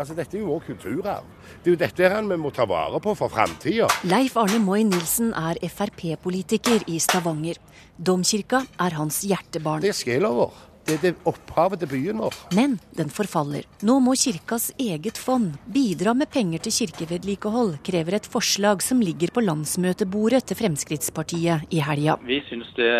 Altså, 0.00 0.16
Dette 0.16 0.38
er 0.38 0.40
jo 0.40 0.54
vår 0.54 0.64
kulturarv. 0.64 1.28
Det 1.60 1.68
er 1.68 1.74
jo 1.74 1.80
dette 1.82 2.08
her 2.14 2.24
vi 2.24 2.40
må 2.40 2.54
ta 2.56 2.64
vare 2.64 3.02
på 3.04 3.12
for 3.18 3.28
framtida. 3.28 3.90
Leif 4.08 4.38
Arne 4.40 4.62
Moy 4.64 4.86
Nilsen 4.88 5.34
er 5.36 5.60
Frp-politiker 5.68 6.88
i 6.88 6.96
Stavanger. 7.04 7.60
Domkirka 8.00 8.64
er 8.80 8.96
hans 8.96 9.20
hjertebarn. 9.28 9.84
Det 9.84 9.92
er 9.92 10.00
sjela 10.00 10.32
vår. 10.32 10.69
Det 10.86 10.96
er 10.96 11.02
det 11.04 11.12
opphavet 11.28 11.82
til 11.82 11.90
byen 11.90 12.22
vår. 12.22 12.36
Men 12.56 12.78
den 12.96 13.10
forfaller. 13.12 13.66
Nå 13.86 13.98
må 14.02 14.14
kirkas 14.18 14.70
eget 14.80 15.18
fond 15.20 15.54
bidra 15.70 16.14
med 16.16 16.30
penger 16.32 16.64
til 16.64 16.74
kirkevedlikehold, 16.80 17.76
krever 17.86 18.18
et 18.18 18.28
forslag 18.30 18.82
som 18.84 19.02
ligger 19.04 19.32
på 19.34 19.44
landsmøtebordet 19.44 20.44
til 20.50 20.58
Fremskrittspartiet 20.62 21.68
i 21.70 21.82
helga. 21.84 22.16
Vi 22.26 22.40
syns 22.48 22.72
det 22.78 22.90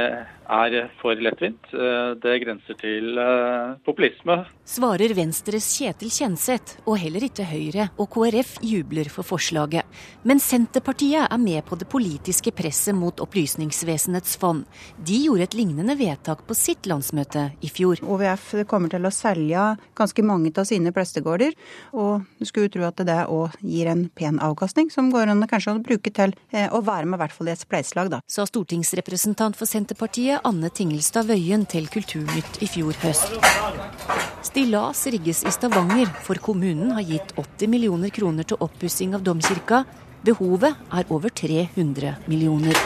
er 0.50 0.90
for 1.00 1.19
lettvint. 1.19 1.71
Eh, 1.73 2.12
det 2.23 2.37
grenser 2.42 2.76
til 2.80 3.19
eh, 3.21 3.76
populisme. 3.87 4.40
Svarer 4.66 5.14
Venstres 5.16 5.66
Kjetil 5.76 6.11
Kjenseth, 6.12 6.80
og 6.87 6.99
heller 7.02 7.25
ikke 7.26 7.47
Høyre 7.49 7.88
og 8.00 8.11
KrF 8.14 8.57
jubler 8.66 9.11
for 9.12 9.26
forslaget. 9.26 9.87
Men 10.26 10.42
Senterpartiet 10.42 11.26
er 11.26 11.40
med 11.40 11.64
på 11.66 11.78
det 11.80 11.88
politiske 11.90 12.52
presset 12.57 12.97
mot 12.97 13.23
Opplysningsvesenets 13.23 14.37
fond. 14.40 14.66
De 14.99 15.19
gjorde 15.25 15.49
et 15.49 15.57
lignende 15.59 15.97
vedtak 15.99 16.45
på 16.47 16.57
sitt 16.59 16.88
landsmøte 16.90 17.50
i 17.62 17.71
fjor. 17.71 18.02
OVF 18.02 18.52
kommer 18.71 18.92
til 18.92 19.07
å 19.07 19.14
selge 19.14 19.66
ganske 19.99 20.25
mange 20.26 20.50
av 20.59 20.66
sine 20.66 20.90
prestegårder, 20.95 21.54
og 21.95 22.26
du 22.40 22.47
skulle 22.49 22.71
tro 22.73 22.83
at 22.88 23.00
det 23.07 23.19
òg 23.30 23.59
gir 23.62 23.90
en 23.90 24.07
pen 24.16 24.40
avkastning, 24.42 24.90
som 24.90 25.11
går 25.12 25.30
an 25.30 25.47
kanskje 25.50 25.76
å 25.76 25.83
bruke 25.85 26.12
til 26.14 26.35
eh, 26.54 26.66
å 26.73 26.83
være 26.85 27.07
med 27.07 27.19
i 27.19 27.23
hvert 27.23 27.35
fall 27.37 27.50
i 27.50 27.54
et 27.54 27.62
spleiselag, 27.62 28.11
da. 28.12 28.21
Sa 28.30 28.47
stortingsrepresentant 28.49 29.59
for 29.59 29.69
Senterpartiet 29.69 30.39
Anne 30.44 30.70
Tingelstad 30.73 31.28
Wøien 31.28 31.66
til 31.68 31.87
Kulturnytt 31.92 32.61
i 32.64 32.68
fjor 32.70 32.97
høst. 33.02 33.32
Stillas 34.47 35.02
rigges 35.12 35.42
i 35.44 35.52
Stavanger, 35.52 36.09
for 36.25 36.40
kommunen 36.42 36.94
har 36.97 37.04
gitt 37.06 37.35
80 37.37 37.70
millioner 37.73 38.12
kroner 38.14 38.47
til 38.49 38.61
oppussing 38.64 39.16
av 39.16 39.25
domkirka. 39.26 39.82
Behovet 40.25 40.76
er 40.92 41.12
over 41.12 41.32
300 41.32 42.14
millioner. 42.30 42.76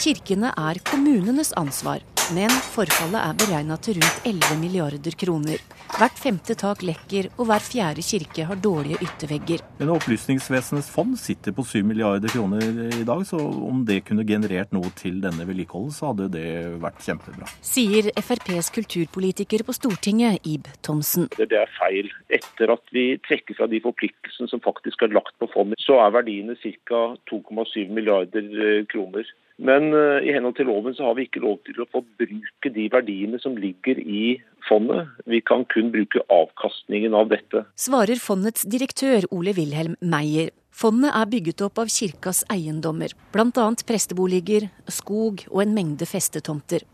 Kirkene 0.00 0.54
er 0.56 0.80
kommunenes 0.86 1.52
ansvar, 1.60 2.00
men 2.34 2.52
forfallet 2.72 3.18
er 3.18 3.36
beregna 3.40 3.76
til 3.82 3.98
rundt 3.98 4.26
11 4.28 4.58
milliarder 4.60 5.14
kroner. 5.18 5.62
Hvert 5.98 6.20
femte 6.22 6.54
tak 6.58 6.84
lekker, 6.86 7.28
og 7.36 7.48
hver 7.48 7.64
fjerde 7.64 8.04
kirke 8.06 8.44
har 8.46 8.60
dårlige 8.62 9.00
yttervegger. 9.02 9.64
Men 9.80 9.90
Opplysningsvesenets 9.96 10.90
fond 10.94 11.16
sitter 11.18 11.54
på 11.56 11.64
7 11.66 11.82
milliarder 11.88 12.30
kroner 12.30 12.62
i 13.00 13.02
dag, 13.08 13.24
så 13.26 13.40
om 13.40 13.82
det 13.88 14.04
kunne 14.06 14.26
generert 14.28 14.70
noe 14.76 14.92
til 15.00 15.18
denne 15.24 15.46
vedlikeholdet, 15.48 15.96
så 15.96 16.12
hadde 16.12 16.30
det 16.36 16.46
vært 16.82 17.02
kjempebra. 17.04 17.50
Sier 17.66 18.12
FrPs 18.14 18.70
kulturpolitiker 18.78 19.66
på 19.66 19.74
Stortinget, 19.76 20.46
Ib 20.46 20.70
Thomsen. 20.86 21.28
Det 21.36 21.50
er 21.50 21.74
feil. 21.80 22.12
Etter 22.30 22.76
at 22.76 22.94
vi 22.94 23.06
trekker 23.26 23.58
fra 23.58 23.68
de 23.70 23.82
forpliktelsene 23.82 24.50
som 24.52 24.62
faktisk 24.64 25.02
er 25.02 25.14
lagt 25.16 25.34
på 25.42 25.50
fondet, 25.50 25.82
så 25.82 25.98
er 26.04 26.14
verdiene 26.20 26.56
ca. 26.62 27.04
2,7 27.30 27.90
milliarder 27.90 28.86
kroner. 28.92 29.26
Men 29.60 29.90
uh, 29.92 30.20
i 30.24 30.32
henhold 30.32 30.56
til 30.56 30.70
loven 30.70 30.94
så 30.96 31.10
har 31.10 31.18
vi 31.18 31.26
ikke 31.28 31.42
lov 31.44 31.58
til 31.68 31.82
å 31.82 31.88
få 31.92 32.00
bruke 32.20 32.72
de 32.72 32.86
verdiene 32.92 33.40
som 33.42 33.58
ligger 33.60 34.00
i 34.00 34.38
fondet. 34.68 35.10
Vi 35.28 35.42
kan 35.44 35.66
kun 35.68 35.90
bruke 35.92 36.22
avkastningen 36.32 37.16
av 37.16 37.28
dette. 37.32 37.66
Svarer 37.80 38.22
fondets 38.22 38.64
direktør 38.64 39.28
Ole 39.36 39.52
Wilhelm 39.56 39.98
Meyer. 40.00 40.48
Fondet 40.72 41.12
er 41.12 41.28
bygget 41.28 41.60
opp 41.66 41.80
av 41.82 41.90
kirkas 41.92 42.44
eiendommer, 42.48 43.12
bl.a. 43.34 43.66
presteboliger, 43.84 44.70
skog 44.88 45.42
og 45.50 45.64
en 45.64 45.74
mengde 45.76 46.06
festetomter. 46.08 46.86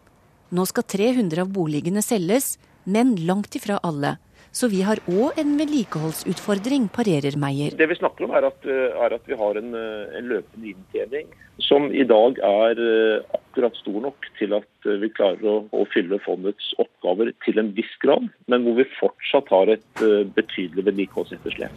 Nå 0.50 0.64
skal 0.66 0.86
300 0.90 1.44
av 1.44 1.52
boligene 1.54 2.02
selges, 2.02 2.56
men 2.86 3.14
langt 3.28 3.54
ifra 3.58 3.78
alle. 3.86 4.16
Så 4.56 4.70
vi 4.72 4.78
har 4.86 5.02
òg 5.12 5.36
en 5.40 5.50
vedlikeholdsutfordring, 5.58 6.86
parerer 6.88 7.34
Meyer. 7.36 7.74
Det 7.76 7.90
vi 7.90 7.98
snakker 7.98 8.24
om 8.24 8.30
er 8.38 8.46
at, 8.48 8.62
eh, 8.64 8.94
er 9.04 9.12
at 9.12 9.26
vi 9.28 9.36
har 9.36 9.58
en, 9.60 9.74
eh, 9.74 10.16
en, 10.16 10.28
løpende 10.32 10.70
inntjening 10.72 11.26
som 11.60 11.90
i 11.92 12.04
dag 12.04 12.38
er 12.40 12.80
eh, 12.80 13.20
akkurat 13.36 13.76
stor 13.76 14.00
nok 14.00 14.16
til 14.38 14.54
at 14.56 14.88
vi 15.02 15.10
klarer 15.12 15.44
å, 15.44 15.56
å 15.76 15.84
fylle 15.92 16.18
fondets 16.24 16.72
oppgaver 16.78 17.34
til 17.44 17.58
en 17.58 17.74
viss 17.76 17.92
grad, 18.00 18.30
men 18.48 18.64
hvor 18.64 18.78
vi 18.80 18.88
fortsatt 18.96 19.52
har 19.52 19.68
et 19.68 20.04
betydelig 20.38 20.86
vedlikeholdsetterslep. 20.88 21.72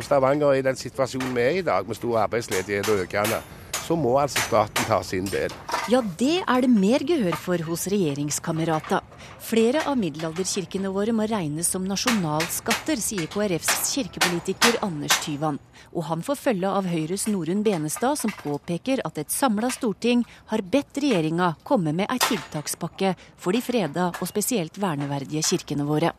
Stavanger 0.00 0.58
i 0.58 0.66
den 0.66 0.74
situasjonen 0.74 1.34
vi 1.36 1.42
er 1.42 1.60
i 1.60 1.66
dag, 1.66 1.86
med 1.86 1.96
stor 1.96 2.24
arbeidsledighet 2.26 2.90
og 2.90 3.04
økende, 3.06 3.42
så 3.86 3.94
må 3.94 4.16
altså 4.18 4.42
staten 4.48 4.88
ta 4.90 5.02
sin 5.06 5.28
del. 5.30 5.54
Ja, 5.92 6.02
det 6.18 6.42
er 6.42 6.66
det 6.66 6.70
mer 6.72 7.04
gehør 7.06 7.36
for 7.38 7.62
hos 7.68 7.86
regjeringskamerata. 7.92 9.04
Flere 9.46 9.78
av 9.86 9.94
middelalderkirkene 9.94 10.90
våre 10.90 11.12
må 11.14 11.22
regnes 11.30 11.68
som 11.70 11.84
nasjonalskatter, 11.86 12.98
sier 12.98 13.28
KrFs 13.30 13.92
kirkepolitiker 13.92 14.80
Anders 14.82 15.20
Tyvand. 15.22 15.60
Og 15.94 16.02
han 16.08 16.24
får 16.26 16.40
følge 16.40 16.72
av 16.74 16.88
Høyres 16.90 17.28
Norunn 17.30 17.60
Benestad, 17.62 18.18
som 18.18 18.32
påpeker 18.40 19.04
at 19.06 19.20
et 19.22 19.30
samla 19.30 19.70
storting 19.70 20.24
har 20.50 20.64
bedt 20.66 20.98
regjeringa 20.98 21.52
komme 21.68 21.92
med 21.94 22.10
ei 22.10 22.18
tiltakspakke 22.24 23.12
for 23.38 23.54
de 23.54 23.60
freda 23.62 24.08
og 24.16 24.26
spesielt 24.26 24.80
verneverdige 24.82 25.44
kirkene 25.46 25.86
våre. 25.86 26.10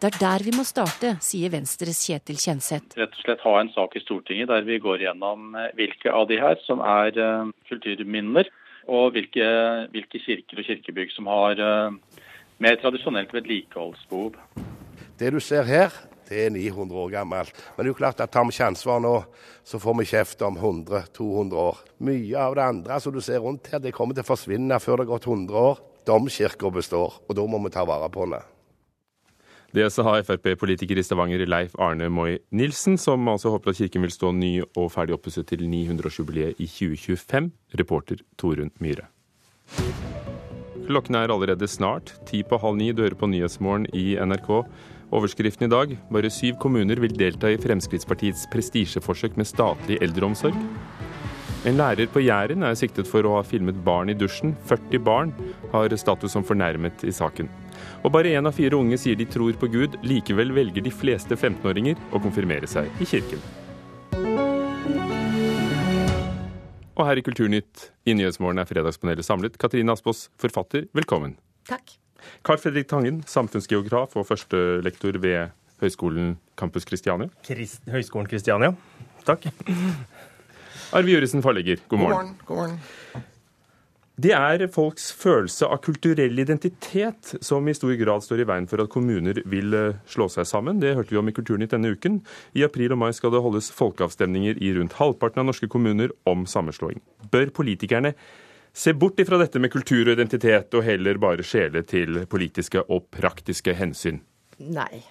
Det 0.00 0.14
er 0.14 0.18
der 0.22 0.46
vi 0.48 0.56
må 0.56 0.64
starte, 0.64 1.12
sier 1.20 1.52
Venstres 1.52 2.00
Kjetil 2.06 2.40
Kjenseth. 2.40 2.96
Rett 2.96 3.12
og 3.12 3.26
slett 3.26 3.44
ha 3.44 3.54
en 3.60 3.72
sak 3.76 4.00
i 4.00 4.04
Stortinget 4.06 4.48
der 4.48 4.64
vi 4.64 4.80
går 4.80 5.04
gjennom 5.04 5.52
eh, 5.52 5.68
hvilke 5.76 6.16
av 6.16 6.30
de 6.32 6.40
her 6.40 6.56
som 6.64 6.80
er 6.80 7.12
uh, 7.20 7.52
kulturminner, 7.68 8.48
og 8.88 9.12
hvilke, 9.12 9.52
hvilke, 9.92 10.24
kirker 10.24 10.64
og 10.64 10.72
kirkebygg 10.72 11.12
som 11.12 11.28
har 11.28 11.60
mer 12.60 12.78
tradisjonelt 12.80 13.32
vedlikeholdsbehov. 13.34 14.36
Det 15.18 15.32
du 15.32 15.40
ser 15.40 15.66
her, 15.68 15.94
det 16.30 16.46
er 16.46 16.52
900 16.54 17.00
år 17.02 17.10
gammelt. 17.10 17.56
Men 17.74 17.82
det 17.82 17.88
er 17.88 17.92
jo 17.94 17.98
klart 17.98 18.20
at 18.22 18.30
tar 18.32 18.46
vi 18.46 18.54
ikke 18.54 18.70
ansvar 18.70 19.02
nå, 19.02 19.16
så 19.66 19.80
får 19.82 19.98
vi 19.98 20.08
kjeft 20.12 20.44
om 20.46 20.56
100-200 20.60 21.58
år. 21.58 21.82
Mye 22.06 22.38
av 22.38 22.54
det 22.56 22.68
andre 22.68 23.00
som 23.02 23.16
du 23.16 23.20
ser 23.24 23.42
rundt 23.42 23.72
her, 23.72 23.82
det 23.82 23.94
kommer 23.96 24.14
til 24.14 24.24
å 24.24 24.30
forsvinne 24.30 24.78
før 24.80 25.00
det 25.00 25.08
har 25.08 25.16
gått 25.16 25.28
100 25.28 25.60
år. 25.72 25.84
Domkirka 26.06 26.70
består, 26.72 27.20
og 27.28 27.36
da 27.36 27.44
må 27.46 27.60
vi 27.64 27.74
ta 27.74 27.84
vare 27.88 28.08
på 28.12 28.24
den. 28.30 28.48
Det 29.70 29.84
sa 29.94 30.16
Frp-politiker 30.26 30.98
i 30.98 31.04
Stavanger 31.06 31.44
Leif 31.46 31.76
Arne 31.78 32.08
Moi 32.10 32.40
Nilsen, 32.50 32.98
som 32.98 33.28
altså 33.30 33.52
håper 33.54 33.70
at 33.70 33.78
kirken 33.78 34.02
vil 34.02 34.14
stå 34.14 34.32
ny 34.34 34.56
og 34.64 34.90
ferdig 34.90 35.14
oppusset 35.14 35.46
til 35.52 35.62
900-årsjubileet 35.62 36.58
i 36.58 36.66
2025. 36.66 37.52
Reporter 37.78 38.24
Torunn 38.40 38.74
Myhre. 38.82 39.06
Klokken 40.90 41.14
er 41.14 41.30
allerede 41.30 41.68
snart 41.70 42.10
ti 42.26 42.40
på 42.42 42.58
halv 42.58 42.74
ni. 42.80 42.88
Du 42.90 43.04
hører 43.04 43.14
på 43.14 43.28
Nyhetsmorgen 43.30 43.86
i 43.94 44.16
NRK. 44.18 44.48
Overskriften 45.14 45.68
i 45.68 45.70
dag 45.70 45.92
bare 46.10 46.32
syv 46.34 46.56
kommuner 46.62 46.98
vil 46.98 47.14
delta 47.14 47.46
i 47.50 47.58
Fremskrittspartiets 47.62 48.48
prestisjeforsøk 48.50 49.38
med 49.38 49.46
statlig 49.46 50.00
eldreomsorg. 50.02 50.58
En 51.68 51.78
lærer 51.78 52.10
på 52.10 52.24
Jæren 52.24 52.66
er 52.66 52.74
siktet 52.74 53.06
for 53.06 53.22
å 53.22 53.36
ha 53.36 53.44
filmet 53.46 53.78
barn 53.86 54.10
i 54.10 54.18
dusjen. 54.18 54.56
40 54.66 55.06
barn 55.06 55.34
har 55.70 55.94
status 55.94 56.34
som 56.34 56.46
fornærmet 56.46 57.06
i 57.06 57.14
saken. 57.14 57.52
Og 58.02 58.10
bare 58.10 58.34
én 58.34 58.50
av 58.50 58.58
fire 58.58 58.80
unge 58.80 58.98
sier 58.98 59.14
de 59.14 59.30
tror 59.30 59.54
på 59.60 59.70
Gud. 59.70 59.98
Likevel 60.02 60.50
velger 60.56 60.82
de 60.82 60.90
fleste 60.90 61.38
15-åringer 61.38 62.00
å 62.10 62.24
konfirmere 62.24 62.66
seg 62.66 62.90
i 62.98 63.06
kirken. 63.06 63.59
Og 67.00 67.06
her 67.08 67.16
i 67.16 67.22
Kulturnytt 67.24 67.86
i 68.04 68.12
Nyhetsmorgen 68.12 68.60
er 68.60 68.66
Fredagspanelet 68.68 69.24
samlet. 69.24 69.54
Katrine 69.60 69.94
Aspaas, 69.94 70.26
forfatter, 70.36 70.84
velkommen. 70.92 71.38
Takk. 71.64 71.94
Carl 72.44 72.60
Fredrik 72.60 72.90
Tangen, 72.90 73.22
samfunnsgeograf 73.24 74.18
og 74.20 74.26
førstelektor 74.28 75.16
ved 75.22 75.54
Høgskolen 75.80 76.34
Campus 76.60 76.84
Christiania. 76.84 77.30
Krist 77.46 77.88
Høgskolen 77.88 78.28
Christiania. 78.28 78.74
Takk. 79.24 79.48
Arve 80.92 81.14
Juritzen, 81.14 81.40
forlegger, 81.40 81.80
god 81.88 82.04
morgen. 82.04 82.36
God 82.44 82.56
morgen. 82.60 82.80
God 82.84 83.16
morgen. 83.16 83.29
Det 84.20 84.32
er 84.34 84.66
folks 84.72 85.06
følelse 85.16 85.68
av 85.70 85.78
kulturell 85.84 86.42
identitet 86.42 87.30
som 87.46 87.68
i 87.70 87.74
stor 87.76 87.94
grad 87.96 88.24
står 88.24 88.42
i 88.42 88.46
veien 88.50 88.66
for 88.68 88.82
at 88.82 88.90
kommuner 88.92 89.38
vil 89.48 89.76
eh, 89.76 90.00
slå 90.10 90.26
seg 90.32 90.48
sammen. 90.50 90.80
Det 90.82 90.96
hørte 90.98 91.14
vi 91.14 91.20
om 91.20 91.30
i 91.30 91.34
Kulturnytt 91.36 91.72
denne 91.72 91.92
uken. 91.94 92.18
I 92.58 92.64
april 92.66 92.92
og 92.92 93.00
mai 93.00 93.12
skal 93.16 93.32
det 93.32 93.40
holdes 93.44 93.70
folkeavstemninger 93.72 94.60
i 94.60 94.74
rundt 94.76 94.98
halvparten 94.98 95.40
av 95.40 95.48
norske 95.48 95.70
kommuner 95.72 96.12
om 96.28 96.42
sammenslåing. 96.50 97.00
Bør 97.32 97.54
politikerne 97.62 98.12
se 98.76 98.92
bort 98.98 99.22
ifra 99.22 99.38
dette 99.40 99.62
med 99.62 99.72
kultur 99.72 100.02
og 100.02 100.12
identitet, 100.18 100.74
og 100.74 100.84
heller 100.84 101.20
bare 101.22 101.46
skjele 101.46 101.84
til 101.86 102.24
politiske 102.30 102.82
og 102.90 103.06
praktiske 103.14 103.76
hensyn? 103.78 104.20
Nei. 104.58 105.04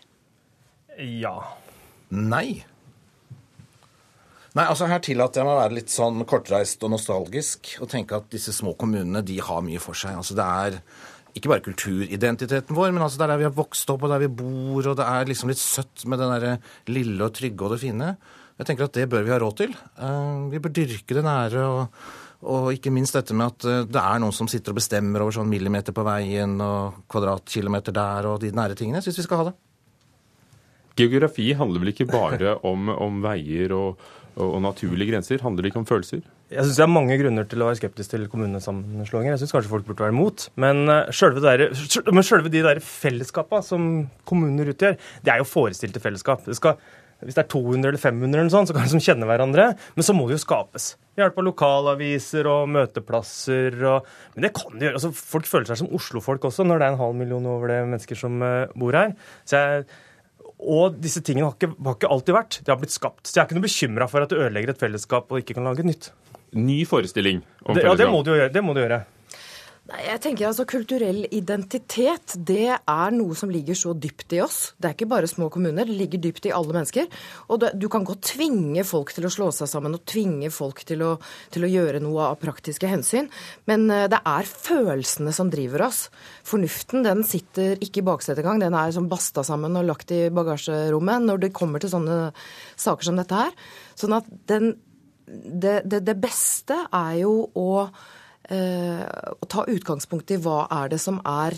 Ja. 0.99 1.37
Nei. 2.11 2.59
Nei, 4.57 4.65
altså 4.65 4.87
Her 4.89 5.01
tillater 5.05 5.41
jeg 5.41 5.45
meg 5.47 5.55
å 5.55 5.61
være 5.61 5.77
litt 5.77 5.93
sånn 5.93 6.23
kortreist 6.29 6.81
og 6.85 6.93
nostalgisk 6.95 7.75
og 7.83 7.91
tenke 7.91 8.17
at 8.17 8.31
disse 8.33 8.53
små 8.55 8.73
kommunene 8.79 9.21
de 9.25 9.37
har 9.45 9.61
mye 9.65 9.81
for 9.83 9.97
seg. 9.97 10.17
Altså 10.17 10.37
Det 10.37 10.45
er 10.45 10.79
ikke 11.37 11.51
bare 11.51 11.65
kulturidentiteten 11.67 12.77
vår, 12.77 12.89
men 12.95 13.05
altså 13.05 13.19
det 13.19 13.27
er 13.27 13.33
der 13.35 13.41
vi 13.43 13.47
har 13.47 13.57
vokst 13.57 13.91
opp 13.93 14.07
og 14.07 14.11
der 14.11 14.23
vi 14.23 14.31
bor, 14.41 14.89
og 14.89 14.97
det 14.97 15.05
er 15.05 15.29
liksom 15.29 15.51
litt 15.51 15.61
søtt 15.61 16.07
med 16.09 16.21
det 16.21 16.29
der 16.31 16.73
lille 16.89 17.27
og 17.27 17.35
trygge 17.37 17.67
og 17.67 17.75
det 17.75 17.83
fine. 17.83 18.15
Jeg 18.59 18.67
tenker 18.67 18.89
at 18.89 18.97
det 18.97 19.05
bør 19.11 19.23
vi 19.23 19.31
ha 19.31 19.37
råd 19.39 19.55
til. 19.61 19.77
Eh, 19.77 20.41
vi 20.51 20.59
bør 20.63 20.73
dyrke 20.75 21.15
det 21.15 21.23
nære. 21.23 21.63
og, 21.69 22.01
og 22.49 22.69
ikke 22.73 22.91
minst 22.91 23.15
dette 23.15 23.35
med 23.37 23.53
at 23.53 23.69
eh, 23.69 23.85
det 23.87 24.01
er 24.01 24.19
noen 24.19 24.35
som 24.35 24.49
sitter 24.51 24.73
og 24.73 24.81
bestemmer 24.81 25.23
over 25.23 25.37
sånn 25.37 25.51
millimeter 25.51 25.95
på 25.95 26.03
veien 26.07 26.57
og 26.63 27.03
kvadratkilometer 27.11 27.95
der 27.95 28.27
og 28.33 28.41
de 28.43 28.51
nære 28.51 28.75
tingene. 28.79 28.99
Jeg 28.99 29.11
syns 29.11 29.21
vi 29.21 29.27
skal 29.29 29.43
ha 29.43 29.49
det. 29.51 29.57
Geografi 30.99 31.53
handler 31.55 31.85
vel 31.85 31.93
ikke 31.93 32.09
bare 32.09 32.57
om, 32.67 32.89
om 32.91 33.21
veier 33.23 33.71
og, 33.77 34.01
og, 34.39 34.59
naturlige 34.63 35.11
grenser? 35.11 35.41
Handler 35.43 35.65
det 35.65 35.71
ikke 35.71 35.81
om 35.81 35.87
følelser? 35.89 36.23
Jeg 36.49 36.65
syns 36.65 36.79
det 36.79 36.85
er 36.85 36.91
mange 36.91 37.17
grunner 37.21 37.45
til 37.49 37.61
å 37.61 37.67
være 37.67 37.79
skeptisk 37.81 38.13
til 38.15 38.25
kommunesammenslåinger. 38.31 39.35
Jeg 39.35 39.43
syns 39.43 39.53
kanskje 39.53 39.73
folk 39.73 39.85
burde 39.89 40.05
være 40.07 40.15
imot. 40.15 40.47
Men 40.59 40.87
men 40.89 42.25
sjølve 42.25 42.53
de 42.53 42.63
der 42.65 42.81
fellesskapa 42.83 43.61
som 43.65 44.07
kommuner 44.29 44.71
utgjør, 44.73 44.97
det 45.25 45.33
er 45.33 45.43
jo 45.43 45.47
forestilte 45.49 46.01
fellesskap. 46.03 46.43
Det 46.47 46.57
skal, 46.57 46.79
hvis 47.21 47.37
det 47.37 47.43
er 47.43 47.51
200 47.51 47.91
eller 47.91 48.01
500, 48.01 48.39
eller 48.39 48.53
sånn, 48.53 48.69
så 48.69 48.75
kan 48.75 48.89
de 48.89 49.03
kjenne 49.03 49.29
hverandre. 49.29 49.69
Men 49.97 50.07
så 50.07 50.15
må 50.15 50.27
det 50.29 50.39
jo 50.39 50.45
skapes. 50.45 50.91
Ved 51.13 51.25
hjelp 51.25 51.39
av 51.41 51.47
lokalaviser 51.49 52.49
og 52.49 52.69
møteplasser. 52.73 53.79
Og, 53.91 54.11
men 54.35 54.47
det 54.47 54.53
kan 54.57 54.75
de 54.75 54.87
gjøre. 54.87 54.99
Altså, 55.01 55.13
folk 55.35 55.49
føler 55.49 55.69
seg 55.69 55.81
som 55.83 55.95
Oslo-folk 55.99 56.49
også, 56.49 56.67
når 56.67 56.79
det 56.79 56.87
er 56.87 56.95
en 56.95 57.01
halv 57.03 57.17
million 57.19 57.49
over 57.51 57.73
det 57.73 57.81
mennesker 57.87 58.19
som 58.19 58.39
uh, 58.45 58.71
bor 58.79 58.95
her. 58.97 59.17
Så 59.43 59.59
jeg 59.59 59.89
og 60.59 60.97
disse 60.99 61.21
tingene 61.23 61.47
har 61.47 61.55
ikke, 61.55 61.71
har 61.85 61.95
ikke, 61.95 62.09
alltid 62.15 62.35
vært. 62.35 62.57
De 62.65 62.73
har 62.73 62.79
blitt 62.81 62.95
skapt. 62.95 63.23
Så 63.27 63.37
jeg 63.37 63.43
er 63.43 63.47
ikke 63.47 63.59
noe 63.59 63.67
bekymra 63.67 64.09
for 64.11 64.25
at 64.25 64.31
du 64.31 64.39
ødelegger 64.39 64.73
et 64.73 64.81
fellesskap 64.81 65.31
og 65.31 65.39
ikke 65.39 65.55
kan 65.55 65.67
lage 65.69 65.85
et 65.85 65.87
nytt. 65.87 66.09
Ny 66.57 66.81
forestilling 66.89 67.43
om 67.63 67.77
det, 67.77 67.85
Ja, 67.85 67.93
det 67.95 68.09
må 68.11 68.19
du 68.25 68.33
gjøre. 68.33 68.51
Det 68.51 68.63
må 68.65 68.75
du 68.75 68.81
gjøre. 68.81 69.03
Jeg 69.89 70.19
tenker 70.21 70.45
altså 70.45 70.65
Kulturell 70.69 71.23
identitet 71.33 72.35
det 72.45 72.67
er 72.77 73.13
noe 73.15 73.33
som 73.37 73.49
ligger 73.49 73.77
så 73.77 73.95
dypt 73.97 74.35
i 74.37 74.41
oss. 74.43 74.57
Det 74.77 74.85
er 74.85 74.93
ikke 74.93 75.07
bare 75.09 75.29
små 75.29 75.47
kommuner, 75.49 75.87
det 75.87 75.95
ligger 75.97 76.21
dypt 76.21 76.45
i 76.45 76.53
alle 76.53 76.75
mennesker. 76.75 77.07
Og 77.49 77.65
Du 77.79 77.87
kan 77.89 78.05
godt 78.05 78.27
tvinge 78.35 78.83
folk 78.85 79.13
til 79.15 79.25
å 79.25 79.31
slå 79.33 79.49
seg 79.55 79.71
sammen 79.71 79.97
og 79.97 80.03
tvinge 80.09 80.51
folk 80.53 80.83
til 80.85 81.01
å, 81.05 81.15
til 81.53 81.65
å 81.65 81.71
gjøre 81.71 82.01
noe 82.03 82.27
av 82.29 82.37
praktiske 82.41 82.89
hensyn, 82.89 83.31
men 83.69 83.87
eh, 83.93 84.05
det 84.11 84.19
er 84.29 84.49
følelsene 84.49 85.33
som 85.35 85.49
driver 85.49 85.87
oss. 85.87 86.03
Fornuften 86.47 87.05
den 87.05 87.23
sitter 87.27 87.81
ikke 87.81 88.03
i 88.03 88.07
baksetet 88.11 88.43
engang, 88.43 88.61
den 88.61 88.77
er 88.77 88.93
som 88.95 89.09
basta 89.09 89.43
sammen 89.47 89.77
og 89.79 89.89
lagt 89.89 90.13
i 90.13 90.27
bagasjerommet 90.33 91.25
når 91.25 91.43
det 91.47 91.55
kommer 91.55 91.81
til 91.81 91.93
sånne 91.95 92.19
saker 92.77 93.09
som 93.09 93.17
dette 93.19 93.41
her. 93.41 93.57
Sånn 93.97 94.15
at 94.19 94.29
den, 94.51 94.75
det, 95.25 95.79
det, 95.89 96.03
det 96.05 96.17
beste 96.21 96.77
er 96.93 97.19
jo 97.23 97.35
å 97.57 97.69
ta 98.49 99.65
utgangspunkt 99.69 100.31
i 100.33 100.39
hva 100.41 100.63
er 100.81 100.89
det 100.93 101.01
som 101.03 101.19
er 101.27 101.57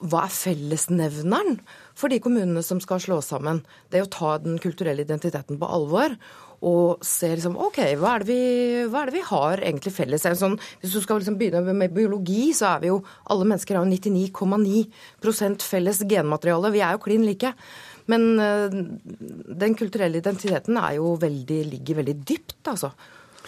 hva 0.00 0.24
er 0.24 0.32
fellesnevneren 0.32 1.58
for 1.96 2.10
de 2.10 2.18
kommunene 2.24 2.62
som 2.64 2.80
skal 2.82 3.00
slås 3.02 3.28
sammen? 3.30 3.60
Det 3.92 4.00
er 4.00 4.06
å 4.06 4.12
ta 4.12 4.36
den 4.42 4.58
kulturelle 4.62 5.04
identiteten 5.04 5.60
på 5.60 5.68
alvor 5.68 6.16
og 6.66 7.04
se 7.04 7.28
liksom 7.34 7.58
OK, 7.60 7.78
hva 8.00 8.14
er 8.16 8.24
vi, 8.26 8.38
er 8.88 9.10
det 9.10 9.14
vi 9.18 9.24
har 9.28 9.60
egentlig 9.60 9.92
felles? 9.92 10.24
Sånn, 10.40 10.56
hvis 10.80 10.94
du 10.96 11.02
skal 11.04 11.20
liksom 11.20 11.36
begynne 11.38 11.74
med 11.76 11.92
biologi, 11.94 12.48
så 12.56 12.72
er 12.72 12.86
vi 12.86 12.90
jo 12.90 13.02
Alle 13.30 13.44
mennesker 13.44 13.76
har 13.76 13.84
99,9% 13.84 15.66
felles 15.66 16.00
genmateriale. 16.08 16.72
Vi 16.72 16.80
er 16.80 16.96
jo 16.96 17.02
klin 17.04 17.26
like. 17.28 17.52
Men 18.08 18.40
uh, 18.40 18.72
den 18.72 19.76
kulturelle 19.76 20.22
identiteten 20.22 20.80
veldig, 20.80 21.60
ligger 21.74 22.00
veldig 22.00 22.16
dypt, 22.24 22.60
altså. 22.72 22.92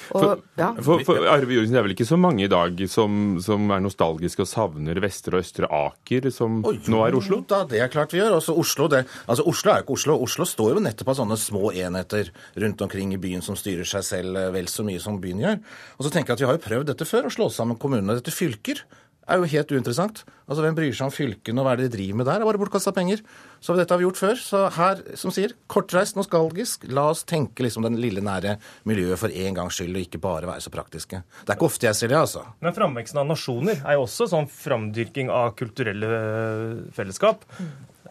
For, 0.09 0.41
ja. 0.59 0.71
for, 0.85 1.03
for 1.07 1.27
Arve 1.29 1.53
Jorgensen, 1.53 1.77
det 1.77 1.81
er 1.81 1.87
vel 1.87 1.95
ikke 1.95 2.09
så 2.09 2.19
mange 2.21 2.47
i 2.47 2.51
dag 2.51 2.81
som, 2.91 3.37
som 3.45 3.69
er 3.75 3.83
nostalgiske 3.85 4.45
og 4.45 4.49
savner 4.51 5.01
Vestre 5.05 5.37
og 5.37 5.45
Østre 5.45 5.69
Aker, 5.69 6.31
som 6.35 6.61
oh, 6.65 6.77
jo, 6.77 6.93
nå 6.95 7.03
er 7.05 7.19
Oslo? 7.19 7.41
Da, 7.49 7.63
det 7.69 7.83
er 7.85 7.93
klart 7.93 8.15
vi 8.15 8.23
gjør. 8.23 8.39
Også 8.39 8.57
Oslo, 8.59 8.89
det, 8.93 9.05
altså 9.27 9.47
Oslo 9.51 9.73
er 9.73 9.83
jo 9.83 9.87
ikke 9.87 9.99
Oslo. 9.99 10.19
Oslo 10.29 10.49
står 10.49 10.77
jo 10.77 10.85
nettopp 10.85 11.13
av 11.13 11.21
sånne 11.21 11.41
små 11.41 11.73
enheter 11.73 12.33
rundt 12.65 12.87
omkring 12.87 13.13
i 13.17 13.21
byen 13.21 13.45
som 13.45 13.59
styrer 13.59 13.89
seg 13.89 14.07
selv 14.07 14.41
eh, 14.41 14.53
vel 14.55 14.71
så 14.73 14.87
mye 14.87 15.03
som 15.03 15.21
byen 15.23 15.45
gjør. 15.45 15.61
Og 15.99 16.07
så 16.07 16.15
tenker 16.15 16.33
jeg 16.33 16.39
at 16.39 16.45
Vi 16.45 16.51
har 16.51 16.59
jo 16.59 16.65
prøvd 16.65 16.91
dette 16.93 17.09
før, 17.09 17.29
å 17.29 17.35
slå 17.35 17.51
sammen 17.53 17.81
kommunene. 17.81 18.19
Dette 18.19 18.35
fylker 18.35 18.85
er 19.29 19.41
jo 19.41 19.49
helt 19.53 19.73
uinteressant. 19.73 20.23
Altså, 20.49 20.63
Hvem 20.65 20.77
bryr 20.79 20.95
seg 20.97 21.09
om 21.09 21.13
fylkene 21.15 21.61
og 21.61 21.67
hva 21.67 21.75
er 21.75 21.81
det 21.83 21.89
de 21.89 21.97
driver 21.99 22.19
med 22.21 22.29
der? 22.29 22.41
Det 22.41 22.47
er 22.47 22.51
bare 22.51 22.61
bortkasta 22.63 22.93
penger. 22.97 23.23
Så 23.61 23.77
dette 23.77 23.93
har 23.93 24.01
vi 24.01 24.07
gjort 24.07 24.21
før. 24.21 24.41
Så 24.41 24.63
her, 24.79 25.03
som 25.21 25.35
sier, 25.35 25.55
kortreist, 25.71 26.17
nostalgisk. 26.19 26.87
La 26.95 27.09
oss 27.13 27.25
tenke 27.29 27.67
liksom 27.67 27.85
den 27.87 27.99
lille, 28.01 28.25
nære 28.25 28.57
miljøet 28.89 29.21
for 29.21 29.35
en 29.35 29.59
gangs 29.59 29.79
skyld, 29.79 29.95
og 29.97 30.07
ikke 30.07 30.23
bare 30.25 30.49
være 30.49 30.65
så 30.65 30.73
praktiske. 30.75 31.23
Det 31.43 31.53
er 31.53 31.59
ikke 31.59 31.69
ofte 31.69 31.91
jeg 31.91 31.99
ser 32.01 32.13
det, 32.15 32.21
altså. 32.21 32.47
Men 32.65 32.77
framveksten 32.77 33.21
av 33.23 33.29
nasjoner 33.29 33.83
er 33.85 33.99
jo 33.99 34.07
også 34.07 34.31
sånn 34.33 34.49
framdyrking 34.53 35.33
av 35.35 35.53
kulturelle 35.59 36.09
øh, 36.09 36.75
fellesskap. 36.97 37.45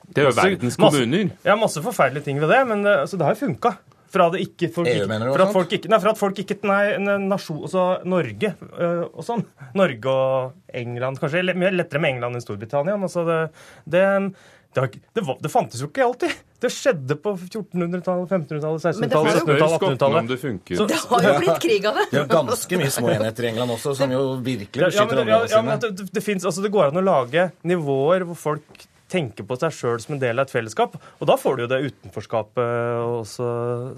Det 0.08 0.24
er 0.24 0.30
jo 0.30 0.38
verdens 0.38 0.78
kommuner. 0.80 1.28
Masse, 1.32 1.50
ja, 1.50 1.58
masse 1.60 1.84
forferdelige 1.84 2.30
ting 2.30 2.40
ved 2.40 2.54
det, 2.54 2.62
men 2.70 2.86
det, 2.86 2.94
altså, 3.04 3.20
det 3.20 3.28
har 3.28 3.36
jo 3.36 3.42
funka. 3.48 3.74
Fra, 4.08 4.30
det 4.34 4.42
ikke, 4.46 4.70
folk, 4.72 4.88
EU, 4.88 5.08
mener 5.10 5.28
du, 5.28 5.34
Fra 5.36 5.48
at 5.50 5.56
folk 5.56 5.74
ikke, 5.76 5.90
nei, 5.92 6.00
fra 6.04 6.14
at 6.16 6.20
folk 6.20 6.38
ikke 6.44 6.60
Nei, 6.68 6.84
nasjon, 7.28 7.64
altså 7.68 7.86
Norge 8.08 8.54
øh, 8.56 9.04
og 9.12 9.24
sånn. 9.28 9.44
Norge 9.78 10.14
og 10.14 10.76
England, 10.82 11.20
kanskje. 11.22 11.44
Mye 11.58 11.74
lettere 11.76 12.02
med 12.04 12.16
England 12.16 12.38
enn 12.40 12.44
Storbritannia. 12.44 12.96
Men 12.96 13.10
altså 13.10 13.26
det, 13.28 13.40
det, 13.86 14.04
det, 14.78 14.88
det, 15.18 15.24
var, 15.28 15.38
det 15.44 15.52
fantes 15.52 15.84
jo 15.84 15.90
ikke 15.92 16.06
alltid. 16.08 16.34
Det 16.58 16.72
skjedde 16.74 17.18
på 17.22 17.36
1400-tallet, 17.38 18.32
1500-tallet, 18.34 18.84
Men 18.98 19.12
det 19.12 19.20
har 19.20 19.30
1600-tallet, 19.30 19.38
1700-tallet, 19.38 19.46
Spør 19.46 19.74
skottene 19.76 20.10
om 20.10 20.20
1800-tallet. 20.24 20.68
det 20.68 20.88
Det 20.90 21.00
har 21.12 21.28
jo 21.28 21.40
blitt 21.44 21.64
krig 21.68 21.88
av 21.90 22.00
det. 22.00 22.06
Det 22.14 22.22
er 22.24 22.30
ganske 22.32 22.82
mye 22.82 22.94
små 22.98 23.14
enheter 23.14 23.48
i 23.48 23.50
England 23.52 23.76
også, 23.78 23.96
som 24.00 24.14
jo 24.16 24.22
virkelig 24.42 24.88
Ja, 24.88 24.90
ja, 24.90 25.06
men, 25.06 25.16
beskytter 25.16 25.24
det- 25.24 25.34
ja, 25.34 25.40
ja, 25.52 25.62
men 25.62 25.82
sine. 25.82 25.96
det, 26.00 26.12
det, 26.18 26.24
finnes, 26.26 26.48
altså 26.50 26.66
det 26.66 26.72
går 26.74 26.90
an 26.90 27.02
å 27.02 27.06
lage 27.06 27.50
nivåer 27.68 28.26
hvor 28.26 28.40
folk 28.48 28.88
tenker 29.12 29.48
på 29.48 29.58
seg 29.60 29.76
sjøl 29.76 30.02
som 30.04 30.18
en 30.18 30.22
del 30.22 30.38
av 30.38 30.48
et 30.48 30.54
fellesskap. 30.54 30.98
Og 31.20 31.30
da 31.30 31.38
får 31.40 31.58
du 31.58 31.66
jo 31.66 31.72
det 31.72 31.82
utenforskapet 31.88 33.00
også 33.22 33.50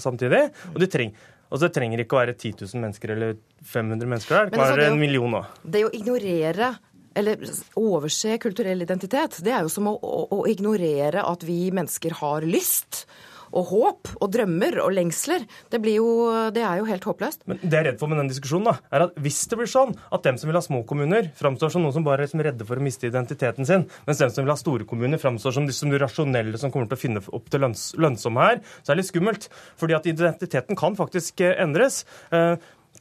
samtidig. 0.02 0.44
Og 0.74 0.82
det, 0.84 0.92
treng, 0.94 1.16
altså 1.50 1.68
det 1.68 1.74
trenger 1.78 2.04
ikke 2.04 2.18
å 2.18 2.22
være 2.22 2.38
10 2.38 2.66
000 2.66 2.84
mennesker 2.86 3.16
eller 3.16 3.40
500 3.74 4.14
mennesker 4.14 4.38
der. 4.38 4.52
Det 4.52 4.58
kan 4.58 4.66
altså, 4.68 4.78
være 4.78 4.94
en 4.94 5.02
million 5.02 5.40
òg. 5.42 5.58
Det 5.64 5.84
å 5.88 5.92
ignorere 5.98 6.76
eller 7.20 7.42
overse 7.80 8.38
kulturell 8.40 8.86
identitet, 8.86 9.40
det 9.44 9.52
er 9.52 9.66
jo 9.66 9.72
som 9.74 9.90
å, 9.90 9.96
å, 9.98 10.22
å 10.38 10.44
ignorere 10.48 11.26
at 11.26 11.42
vi 11.44 11.66
mennesker 11.76 12.16
har 12.22 12.46
lyst 12.48 13.04
og 13.52 13.74
håp 13.74 14.14
og 14.20 14.32
drømmer 14.34 14.80
og 14.84 14.94
lengsler. 14.96 15.46
Det, 15.72 15.82
jo, 15.94 16.08
det 16.56 16.64
er 16.66 16.82
jo 16.82 16.88
helt 16.90 17.08
håpløst. 17.10 17.46
Men 17.50 17.62
det 17.62 17.70
jeg 17.70 17.82
er 17.82 17.88
redd 17.92 18.02
for 18.02 18.12
med 18.12 18.22
den 18.22 18.32
diskusjonen, 18.32 18.70
da, 18.72 18.96
er 18.96 19.06
at 19.08 19.20
hvis 19.24 19.40
det 19.52 19.60
blir 19.60 19.70
sånn 19.72 19.94
at 19.96 20.26
dem 20.26 20.40
som 20.40 20.50
vil 20.50 20.60
ha 20.60 20.64
små 20.66 20.82
kommuner, 20.90 21.30
framstår 21.40 21.74
som 21.74 21.86
noen 21.86 21.96
som 21.96 22.08
bare 22.08 22.24
er 22.24 22.28
liksom 22.28 22.44
redde 22.46 22.68
for 22.68 22.80
å 22.80 22.86
miste 22.86 23.10
identiteten 23.10 23.68
sin, 23.68 23.86
mens 24.08 24.24
dem 24.24 24.34
som 24.34 24.46
vil 24.46 24.54
ha 24.54 24.60
store 24.60 24.88
kommuner, 24.90 25.22
framstår 25.22 25.56
som 25.56 25.70
de, 25.70 25.76
som 25.76 25.94
rasjonelle 25.94 26.60
som 26.62 26.74
kommer 26.74 26.90
til 26.90 27.00
å 27.00 27.04
finne 27.04 27.24
opp 27.24 27.48
til 27.52 27.64
lønns, 27.64 27.92
lønnsomme 28.00 28.50
her, 28.50 28.60
så 28.82 28.92
er 28.92 28.98
det 28.98 29.04
litt 29.04 29.12
skummelt. 29.12 29.48
Fordi 29.80 29.96
at 29.98 30.10
identiteten 30.10 30.80
kan 30.80 30.98
faktisk 31.00 31.46
eh, 31.46 31.56
endres. 31.64 32.04
Eh, 32.36 32.56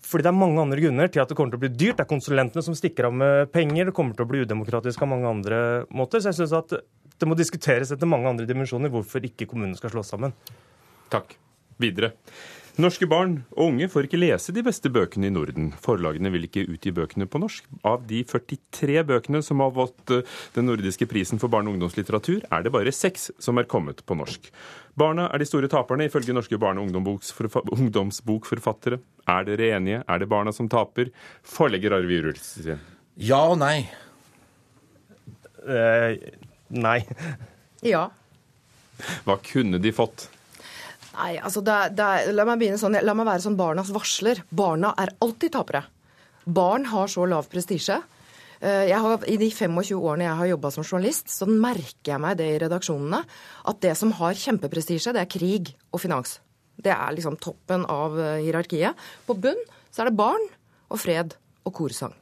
fordi 0.04 0.24
det 0.24 0.30
er 0.30 0.38
mange 0.38 0.62
andre 0.62 0.80
grunner 0.80 1.10
til 1.10 1.22
at 1.22 1.30
det 1.30 1.36
kommer 1.36 1.52
til 1.52 1.60
å 1.60 1.64
bli 1.64 1.72
dyrt. 1.74 1.98
Det 1.98 2.04
er 2.04 2.10
konsulentene 2.12 2.64
som 2.64 2.76
stikker 2.76 3.08
av 3.08 3.16
med 3.18 3.50
penger. 3.52 3.88
Det 3.88 3.96
kommer 3.96 4.16
til 4.16 4.26
å 4.26 4.30
bli 4.30 4.44
udemokratisk 4.44 5.02
av 5.04 5.10
mange 5.10 5.30
andre 5.30 5.60
måter. 5.90 6.22
Så 6.22 6.30
jeg 6.30 6.40
synes 6.40 6.54
at 6.56 6.76
det 7.18 7.28
må 7.28 7.36
diskuteres 7.38 7.92
etter 7.94 8.08
mange 8.08 8.30
andre 8.30 8.46
dimensjoner 8.48 8.92
hvorfor 8.92 9.24
ikke 9.26 9.48
kommunene 9.50 9.78
skal 9.78 9.92
slås 9.94 10.14
sammen. 10.14 10.34
Takk. 11.12 11.36
Videre. 11.78 12.14
Norske 12.78 13.08
barn 13.10 13.40
og 13.56 13.72
unge 13.72 13.88
får 13.90 14.06
ikke 14.06 14.20
lese 14.20 14.52
de 14.54 14.62
beste 14.62 14.90
bøkene 14.94 15.26
i 15.26 15.32
Norden. 15.34 15.72
Forlagene 15.82 16.30
vil 16.30 16.44
ikke 16.46 16.62
utgi 16.70 16.92
bøkene 16.94 17.26
på 17.26 17.40
norsk. 17.42 17.64
Av 17.82 18.04
de 18.06 18.20
43 18.22 19.00
bøkene 19.08 19.40
som 19.42 19.58
har 19.64 19.72
fått 19.74 20.12
eh, 20.14 20.36
den 20.54 20.68
nordiske 20.70 21.08
prisen 21.10 21.42
for 21.42 21.50
barne- 21.50 21.72
og 21.72 21.74
ungdomslitteratur, 21.74 22.44
er 22.54 22.62
det 22.62 22.70
bare 22.74 22.94
seks 22.94 23.32
som 23.42 23.58
er 23.58 23.66
kommet 23.66 24.04
på 24.06 24.14
norsk. 24.20 24.46
Barna 24.98 25.26
er 25.26 25.42
de 25.42 25.50
store 25.50 25.70
taperne, 25.72 26.06
ifølge 26.06 26.36
norske 26.36 26.58
barne- 26.62 26.84
og 26.86 27.74
ungdomsbokforfattere. 27.74 29.00
Er 29.26 29.50
dere 29.50 29.72
enige? 29.74 30.04
Er 30.06 30.22
det 30.22 30.30
barna 30.30 30.54
som 30.54 30.70
taper? 30.70 31.10
Forlegger 31.42 31.98
Arve 31.98 32.14
Jurulfsen. 32.14 32.78
Ja 33.18 33.42
og 33.50 33.58
nei. 33.58 33.88
Eh, 35.66 36.14
nei. 36.70 37.00
Ja. 37.86 38.08
Hva 39.26 39.36
kunne 39.44 39.78
de 39.80 39.92
fått? 39.94 40.26
Nei, 41.18 41.36
altså 41.42 41.62
det, 41.64 41.74
er- 41.74 41.94
det, 41.98 42.04
er- 42.04 42.32
La 42.34 42.44
meg 42.46 42.62
sånn, 42.78 42.96
la 43.02 43.14
meg 43.14 43.26
være 43.26 43.42
sånn 43.44 43.56
barnas 43.58 43.90
varsler. 43.94 44.42
Barna 44.50 44.92
er 44.98 45.12
alltid 45.24 45.52
tapere. 45.54 45.84
Barn 46.46 46.86
har 46.92 47.06
så 47.10 47.26
lav 47.28 47.48
prestisje. 47.50 48.00
Eh, 48.60 48.86
Jeg 48.90 48.98
har, 48.98 49.24
I 49.28 49.36
de 49.36 49.50
25 49.50 49.94
årene 50.02 50.24
jeg 50.26 50.36
har 50.40 50.46
jobba 50.52 50.70
som 50.74 50.84
journalist, 50.84 51.28
så 51.30 51.46
merker 51.46 52.12
jeg 52.14 52.20
meg 52.20 52.36
det 52.38 52.46
i 52.54 52.58
redaksjonene, 52.64 53.22
at 53.66 53.80
det 53.80 53.96
som 53.96 54.12
har 54.18 54.34
kjempeprestisje, 54.34 55.12
det 55.14 55.20
er 55.22 55.30
krig 55.30 55.74
og 55.92 56.00
finans. 56.02 56.38
Det 56.78 56.90
er 56.94 57.12
liksom 57.14 57.36
toppen 57.42 57.84
av 57.90 58.18
eh, 58.18 58.38
hierarkiet. 58.46 58.94
På 59.26 59.34
bunn 59.38 59.58
så 59.90 60.02
er 60.02 60.10
det 60.10 60.18
barn 60.18 60.44
og 60.90 60.98
fred 61.02 61.34
og 61.66 61.74
korsang. 61.74 62.14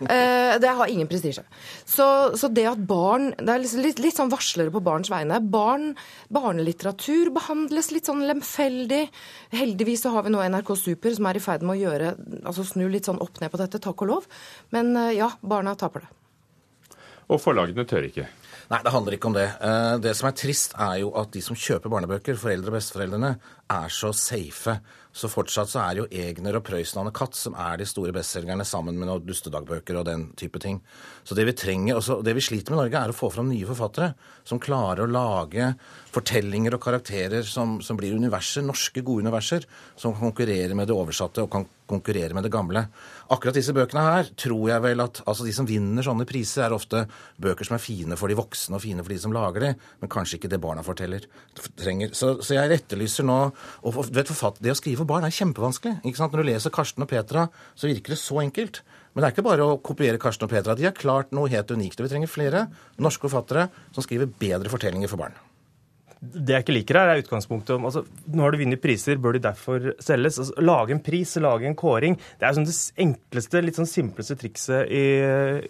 Eh, 0.00 0.54
det 0.60 0.72
har 0.78 0.90
ingen 0.90 1.08
prestisje. 1.10 1.44
Så, 1.84 2.06
så 2.38 2.48
det 2.48 2.64
at 2.70 2.80
barn 2.88 3.32
Det 3.36 3.50
er 3.52 3.62
liksom 3.62 3.82
litt, 3.84 4.00
litt 4.02 4.16
sånn 4.16 4.32
varslere 4.32 4.72
på 4.74 4.82
barns 4.84 5.10
vegne. 5.12 5.40
Barn, 5.40 5.92
Barnelitteratur 6.32 7.32
behandles 7.34 7.90
litt 7.94 8.08
sånn 8.08 8.24
lemfeldig. 8.28 9.04
Heldigvis 9.54 10.04
så 10.06 10.14
har 10.14 10.26
vi 10.26 10.34
nå 10.34 10.42
NRK 10.44 10.74
Super 10.80 11.14
som 11.16 11.28
er 11.30 11.40
i 11.40 11.44
ferd 11.44 11.64
med 11.66 11.76
å 11.76 11.82
gjøre, 11.82 12.14
altså 12.44 12.66
snu 12.66 12.86
litt 12.92 13.08
sånn 13.08 13.22
opp 13.24 13.40
ned 13.42 13.52
på 13.52 13.60
dette, 13.60 13.82
takk 13.82 14.06
og 14.06 14.12
lov. 14.12 14.30
Men 14.74 14.94
eh, 15.00 15.16
ja, 15.18 15.32
barna 15.42 15.76
taper 15.78 16.06
det. 16.06 16.12
Og 17.32 17.40
forlagene 17.40 17.86
tør 17.88 18.08
ikke. 18.08 18.28
Nei, 18.70 18.80
det 18.80 18.92
handler 18.94 19.16
ikke 19.16 19.28
om 19.28 19.36
det. 19.36 19.48
Eh, 19.60 19.98
Det 19.98 20.14
som 20.16 20.28
er 20.28 20.36
trist, 20.38 20.74
er 20.80 21.00
jo 21.02 21.12
at 21.20 21.30
de 21.32 21.40
som 21.44 21.56
kjøper 21.56 21.92
barnebøker, 21.92 22.36
foreldre 22.40 22.72
og 22.72 22.78
besteforeldrene, 22.78 23.38
er 23.70 23.88
så 23.88 24.12
safe. 24.12 24.80
Så 25.14 25.28
fortsatt 25.30 25.70
så 25.70 25.78
er 25.78 26.00
jo 26.00 26.06
Egner 26.10 26.56
og 26.58 26.64
Prøysen 26.66 26.98
og 27.06 27.12
Katt 27.14 27.36
som 27.38 27.54
er 27.54 27.76
de 27.78 27.86
store 27.86 28.12
bestselgerne, 28.12 28.64
sammen 28.66 28.96
med 28.98 29.06
noen 29.06 29.22
dustedagbøker 29.24 30.00
og 30.00 30.06
den 30.08 30.24
type 30.34 30.58
ting. 30.58 30.80
Så 31.22 31.36
det 31.38 31.46
vi 31.46 31.52
trenger, 31.52 32.00
også, 32.00 32.18
det 32.24 32.34
vi 32.34 32.42
sliter 32.42 32.74
med 32.74 32.80
i 32.80 32.82
Norge, 32.82 33.04
er 33.04 33.12
å 33.12 33.16
få 33.16 33.30
fram 33.30 33.48
nye 33.48 33.68
forfattere 33.68 34.14
som 34.44 34.58
klarer 34.58 35.04
å 35.04 35.12
lage 35.12 35.74
fortellinger 36.10 36.74
og 36.74 36.82
karakterer 36.82 37.46
som, 37.46 37.80
som 37.80 37.96
blir 37.96 38.16
universer, 38.16 38.66
norske, 38.66 39.04
gode 39.06 39.22
universer, 39.28 39.68
som 39.96 40.16
konkurrerer 40.18 40.74
med 40.74 40.88
det 40.90 40.96
oversatte 40.96 41.44
og 41.44 41.52
kan 41.52 41.68
konkurrere 41.86 42.34
med 42.34 42.48
det 42.48 42.52
gamle. 42.52 42.88
Akkurat 43.32 43.56
disse 43.56 43.72
bøkene 43.72 44.02
her 44.04 44.28
tror 44.36 44.66
jeg 44.68 44.84
vel 44.84 45.02
at 45.04 45.22
altså 45.24 45.46
de 45.46 45.52
som 45.56 45.68
vinner 45.68 46.04
sånne 46.04 46.26
priser, 46.28 46.66
er 46.66 46.74
ofte 46.76 47.06
bøker 47.40 47.64
som 47.64 47.78
er 47.78 47.82
fine 47.82 48.18
for 48.20 48.28
de 48.28 48.36
voksne 48.36 48.76
og 48.76 48.82
fine 48.84 49.04
for 49.04 49.14
de 49.14 49.20
som 49.22 49.32
lager 49.32 49.64
de, 49.64 49.70
men 50.02 50.12
kanskje 50.12 50.36
ikke 50.38 50.50
det 50.52 50.60
barna 50.60 50.84
forteller, 50.84 51.24
trenger. 51.80 52.12
Så, 52.16 52.34
så 52.44 52.58
jeg 52.58 52.80
etterlyser 52.80 53.24
nå 53.24 53.38
og 53.48 53.96
du 54.10 54.18
vet, 54.18 54.28
forfatt, 54.28 54.60
Det 54.60 54.74
å 54.74 54.76
skrive 54.76 55.02
for 55.02 55.12
barn 55.14 55.24
er 55.24 55.34
kjempevanskelig. 55.34 56.02
ikke 56.04 56.20
sant? 56.20 56.34
Når 56.34 56.44
du 56.44 56.50
leser 56.50 56.74
Karsten 56.74 57.06
og 57.06 57.10
Petra, 57.10 57.48
så 57.74 57.88
virker 57.88 58.14
det 58.14 58.20
så 58.20 58.42
enkelt. 58.42 58.82
Men 59.14 59.22
det 59.22 59.28
er 59.28 59.34
ikke 59.36 59.46
bare 59.46 59.66
å 59.66 59.78
kopiere 59.78 60.20
Karsten 60.20 60.48
og 60.48 60.52
Petra. 60.52 60.74
De 60.74 60.88
har 60.88 60.96
klart 60.96 61.34
noe 61.36 61.50
helt 61.52 61.70
unikt. 61.70 62.00
Og 62.00 62.08
vi 62.08 62.12
trenger 62.12 62.30
flere 62.30 62.66
norske 62.98 63.28
forfattere 63.28 63.68
som 63.94 64.04
skriver 64.04 64.30
bedre 64.40 64.72
fortellinger 64.72 65.12
for 65.12 65.22
barn. 65.22 65.36
Det 66.20 66.54
jeg 66.54 66.64
ikke 66.64 66.76
liker 66.76 66.98
her, 66.98 67.12
er 67.12 67.22
utgangspunktet 67.24 67.74
om 67.76 67.88
altså, 67.88 68.04
Nå 68.30 68.44
har 68.44 68.54
du 68.54 68.60
vunnet 68.62 68.82
priser, 68.82 69.18
bør 69.20 69.36
de 69.36 69.42
derfor 69.44 69.90
selges? 70.02 70.38
Altså, 70.40 70.54
lage 70.64 70.94
en 70.94 71.02
pris, 71.04 71.34
lage 71.42 71.68
en 71.68 71.76
kåring. 71.78 72.16
Det 72.40 72.48
er 72.48 72.56
sånn 72.56 72.68
det 72.68 72.76
enkleste, 73.04 73.62
litt 73.64 73.80
sånn 73.80 73.90
simpleste 73.90 74.36
trikset 74.40 74.88
i, 74.88 75.04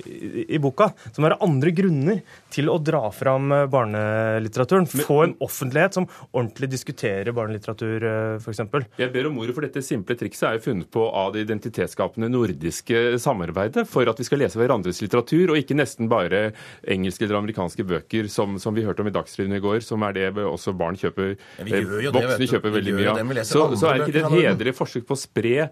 i, 0.04 0.46
i 0.56 0.60
boka. 0.62 0.90
Som 1.14 1.26
har 1.26 1.36
andre 1.44 1.72
grunner 1.74 2.20
til 2.54 2.70
å 2.70 2.78
dra 2.82 3.02
fram 3.14 3.50
eh, 3.54 3.66
barnelitteraturen. 3.70 4.88
Få 4.90 5.20
en 5.24 5.36
offentlighet 5.44 5.98
som 5.98 6.08
ordentlig 6.30 6.70
diskuterer 6.74 7.34
barnelitteratur, 7.34 8.08
f.eks. 8.38 8.62
Jeg 9.00 9.12
ber 9.14 9.30
om 9.30 9.40
ordet, 9.42 9.56
for 9.56 9.66
dette 9.66 9.82
simple 9.84 10.16
trikset 10.18 10.48
er 10.48 10.58
jo 10.58 10.64
funnet 10.68 10.90
på 10.94 11.06
av 11.10 11.32
det 11.34 11.44
identitetsskapende 11.46 12.30
nordiske 12.30 13.18
samarbeidet 13.22 13.86
for 13.90 14.08
at 14.10 14.20
vi 14.20 14.26
skal 14.26 14.42
lese 14.42 14.58
hverandres 14.60 15.00
litteratur, 15.02 15.52
og 15.52 15.60
ikke 15.60 15.76
nesten 15.78 16.10
bare 16.10 16.46
engelske 16.90 17.26
eller 17.26 17.40
amerikanske 17.40 17.86
bøker, 17.88 18.28
som, 18.32 18.58
som 18.62 18.76
vi 18.76 18.84
hørte 18.86 19.04
om 19.04 19.10
i 19.10 19.14
Dagsrevyen 19.14 19.58
i 19.58 19.62
går, 19.62 19.80
som 19.86 20.04
er 20.06 20.16
det 20.16 20.30
også 20.50 20.74
barn 20.76 20.98
kjøper. 21.00 21.34
Ja, 21.60 21.66
det, 21.66 22.12
voksne 22.14 22.48
kjøper 22.52 22.76
veldig 22.78 22.94
mye 22.98 23.14
av. 23.14 23.42
Så, 23.48 23.66
så 23.80 23.90
er 23.90 24.04
ikke 24.04 24.16
det 24.16 24.24
et 24.24 24.36
hederlig 24.38 24.76
forsøk 24.78 25.08
på 25.08 25.16
å 25.16 25.20
spre 25.20 25.68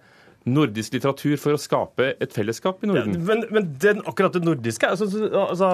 nordisk 0.48 0.96
litteratur 0.96 1.37
for 1.40 1.56
å 1.56 1.61
skape 1.61 2.12
et 2.22 2.32
fellesskap 2.35 2.82
i 2.82 2.90
Norden? 2.90 3.18
Men, 3.26 3.44
men 3.54 3.68
den, 3.82 4.00
akkurat 4.08 4.35
det 4.35 4.42
nordiske 4.44 4.88
altså, 4.88 5.06
altså, 5.30 5.68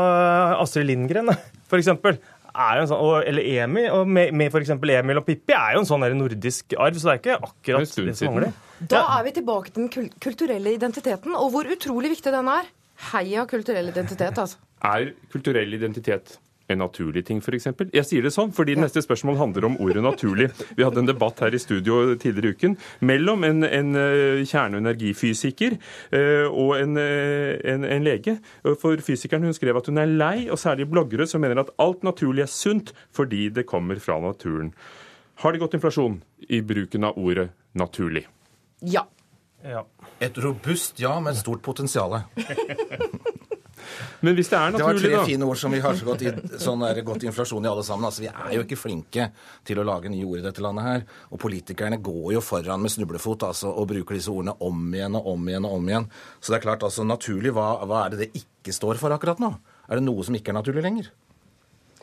Astrid 0.58 0.88
Lindgren, 0.90 1.32
for 1.70 1.80
eksempel. 1.80 2.20
Er 2.58 2.80
en 2.80 2.88
sånn, 2.90 2.98
og, 3.04 3.20
eller 3.28 3.44
Emil, 3.44 3.86
og 3.94 4.08
med, 4.10 4.32
med 4.34 4.50
f.eks. 4.50 4.72
Emil 4.74 5.20
og 5.20 5.26
Pippi 5.26 5.54
er 5.54 5.76
jo 5.76 5.82
en 5.84 5.86
sånn 5.86 6.02
nordisk 6.16 6.74
arv, 6.74 6.96
så 6.98 7.10
det 7.10 7.12
er 7.12 7.20
ikke 7.20 7.36
akkurat 7.36 7.92
det 8.08 8.14
som 8.18 8.32
mangler. 8.32 8.56
Da 8.90 9.04
er 9.14 9.26
vi 9.28 9.34
tilbake 9.36 9.70
til 9.74 9.84
den 9.84 10.10
kulturelle 10.18 10.72
identiteten, 10.74 11.36
og 11.38 11.52
hvor 11.54 11.70
utrolig 11.70 12.16
viktig 12.16 12.32
den 12.34 12.50
er. 12.50 12.72
Heia 13.12 13.44
kulturell 13.46 13.92
identitet, 13.92 14.40
altså. 14.42 14.58
Er 14.82 15.12
kulturell 15.30 15.76
identitet 15.76 16.34
en 16.68 16.82
naturlig 16.82 17.24
ting, 17.28 17.42
f.eks.? 17.42 17.70
Jeg 17.94 18.06
sier 18.06 18.24
det 18.24 18.34
sånn 18.34 18.52
fordi 18.56 18.76
neste 18.78 19.02
spørsmål 19.04 19.40
handler 19.40 19.68
om 19.70 19.78
ordet 19.82 20.04
naturlig. 20.04 20.50
Vi 20.76 20.86
hadde 20.86 21.04
en 21.04 21.10
debatt 21.10 21.40
her 21.44 21.54
i 21.54 21.62
studio 21.62 22.14
tidligere 22.20 22.52
i 22.52 22.58
uken 22.58 22.78
mellom 23.08 23.46
en, 23.48 23.64
en 23.64 23.94
kjerneenergifysiker 24.44 24.78
og 24.78 24.98
energifysiker 24.98 25.76
eh, 26.12 26.46
og 26.48 26.76
en, 26.78 26.96
eh, 26.96 27.58
en, 27.72 27.84
en 27.84 28.04
lege. 28.04 28.38
For 28.80 29.00
fysikeren 29.04 29.44
hun 29.44 29.56
skrev 29.56 29.76
at 29.78 29.86
hun 29.90 29.98
er 29.98 30.10
lei, 30.10 30.48
og 30.50 30.58
særlig 30.58 30.88
bloggere 30.90 31.26
som 31.26 31.42
mener 31.44 31.62
at 31.62 31.72
alt 31.78 32.02
naturlig 32.06 32.46
er 32.46 32.52
sunt 32.52 32.94
fordi 33.14 33.48
det 33.48 33.66
kommer 33.66 33.98
fra 34.02 34.18
naturen. 34.20 34.72
Har 35.42 35.52
det 35.52 35.62
gått 35.62 35.74
inflasjon 35.78 36.20
i 36.48 36.60
bruken 36.62 37.04
av 37.04 37.18
ordet 37.18 37.50
naturlig? 37.78 38.26
Ja. 38.82 39.06
Et 40.22 40.38
robust 40.38 41.00
ja 41.02 41.18
med 41.20 41.34
et 41.34 41.42
stort 41.42 41.62
potensial. 41.62 42.20
Men 44.24 44.36
hvis 44.38 44.50
det 44.52 44.58
er 44.58 44.76
Det 44.76 44.84
var 44.84 44.98
tre 44.98 45.12
da 45.12 45.24
fine 45.26 45.48
ord 45.48 45.60
som 45.60 45.74
vi 45.74 45.80
har 45.84 45.98
så 45.98 46.08
godt, 46.08 46.24
i, 46.24 46.32
sånn 46.62 46.84
der, 46.84 47.00
godt 47.06 47.26
inflasjon 47.28 47.64
i 47.66 47.70
alle 47.70 47.84
sammen. 47.86 48.08
Altså, 48.08 48.24
Vi 48.24 48.30
er 48.32 48.56
jo 48.56 48.64
ikke 48.66 48.80
flinke 48.80 49.30
til 49.68 49.80
å 49.80 49.86
lage 49.86 50.12
nye 50.12 50.26
ord 50.26 50.42
i 50.42 50.46
dette 50.46 50.64
landet 50.64 50.88
her. 50.88 51.06
Og 51.32 51.42
politikerne 51.42 52.00
går 52.02 52.34
jo 52.38 52.44
foran 52.44 52.82
med 52.82 52.94
snublefot 52.94 53.46
altså, 53.48 53.72
og 53.72 53.88
bruker 53.92 54.18
disse 54.18 54.32
ordene 54.32 54.56
om 54.64 54.88
igjen 54.94 55.18
og 55.18 55.32
om 55.34 55.48
igjen 55.48 55.68
og 55.68 55.78
om 55.78 55.88
igjen. 55.92 56.10
Så 56.40 56.52
det 56.52 56.60
er 56.60 56.66
klart, 56.68 56.86
altså 56.86 57.06
naturlig, 57.06 57.54
hva, 57.56 57.70
hva 57.88 58.04
er 58.06 58.14
det 58.14 58.26
det 58.26 58.44
ikke 58.44 58.74
står 58.74 59.00
for 59.00 59.14
akkurat 59.14 59.42
nå? 59.42 59.54
Er 59.88 60.00
det 60.00 60.06
noe 60.06 60.26
som 60.26 60.36
ikke 60.36 60.52
er 60.52 60.60
naturlig 60.60 60.84
lenger? 60.84 61.10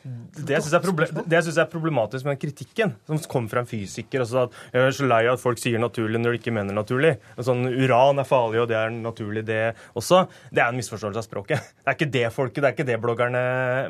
Det 0.05 0.59
syns 0.61 0.75
jeg, 0.75 0.83
jeg, 1.31 1.57
er 1.63 1.69
problematisk 1.71 2.27
med 2.27 2.35
den 2.35 2.41
kritikken 2.43 2.91
som 3.07 3.21
kom 3.31 3.47
fra 3.49 3.63
en 3.63 3.69
fysiker. 3.69 4.21
Altså 4.21 4.43
at 4.45 4.57
jeg 4.73 4.83
er 4.85 4.93
så 4.93 5.07
lei 5.09 5.21
av 5.25 5.37
at 5.37 5.41
folk 5.41 5.61
sier 5.61 5.81
naturlig 5.81 6.21
når 6.21 6.35
de 6.35 6.41
ikke 6.41 6.53
mener 6.53 6.77
naturlig. 6.77 7.15
Sånn, 7.41 7.65
Uran 7.73 8.21
er 8.21 8.27
farlig, 8.29 8.61
og 8.61 8.69
det 8.69 8.77
er 8.77 8.93
naturlig, 8.93 9.45
det 9.47 9.61
også. 9.97 10.25
Det 10.51 10.61
er 10.61 10.69
en 10.69 10.77
misforståelse 10.77 11.23
av 11.23 11.25
språket. 11.25 11.71
Det 11.81 11.89
er 11.89 11.97
ikke 11.97 12.11
det 12.13 12.25
folket, 12.35 12.61
det 12.61 12.69
er 12.69 12.77
ikke 12.77 12.87
det 12.91 12.99
bloggerne 13.01 13.41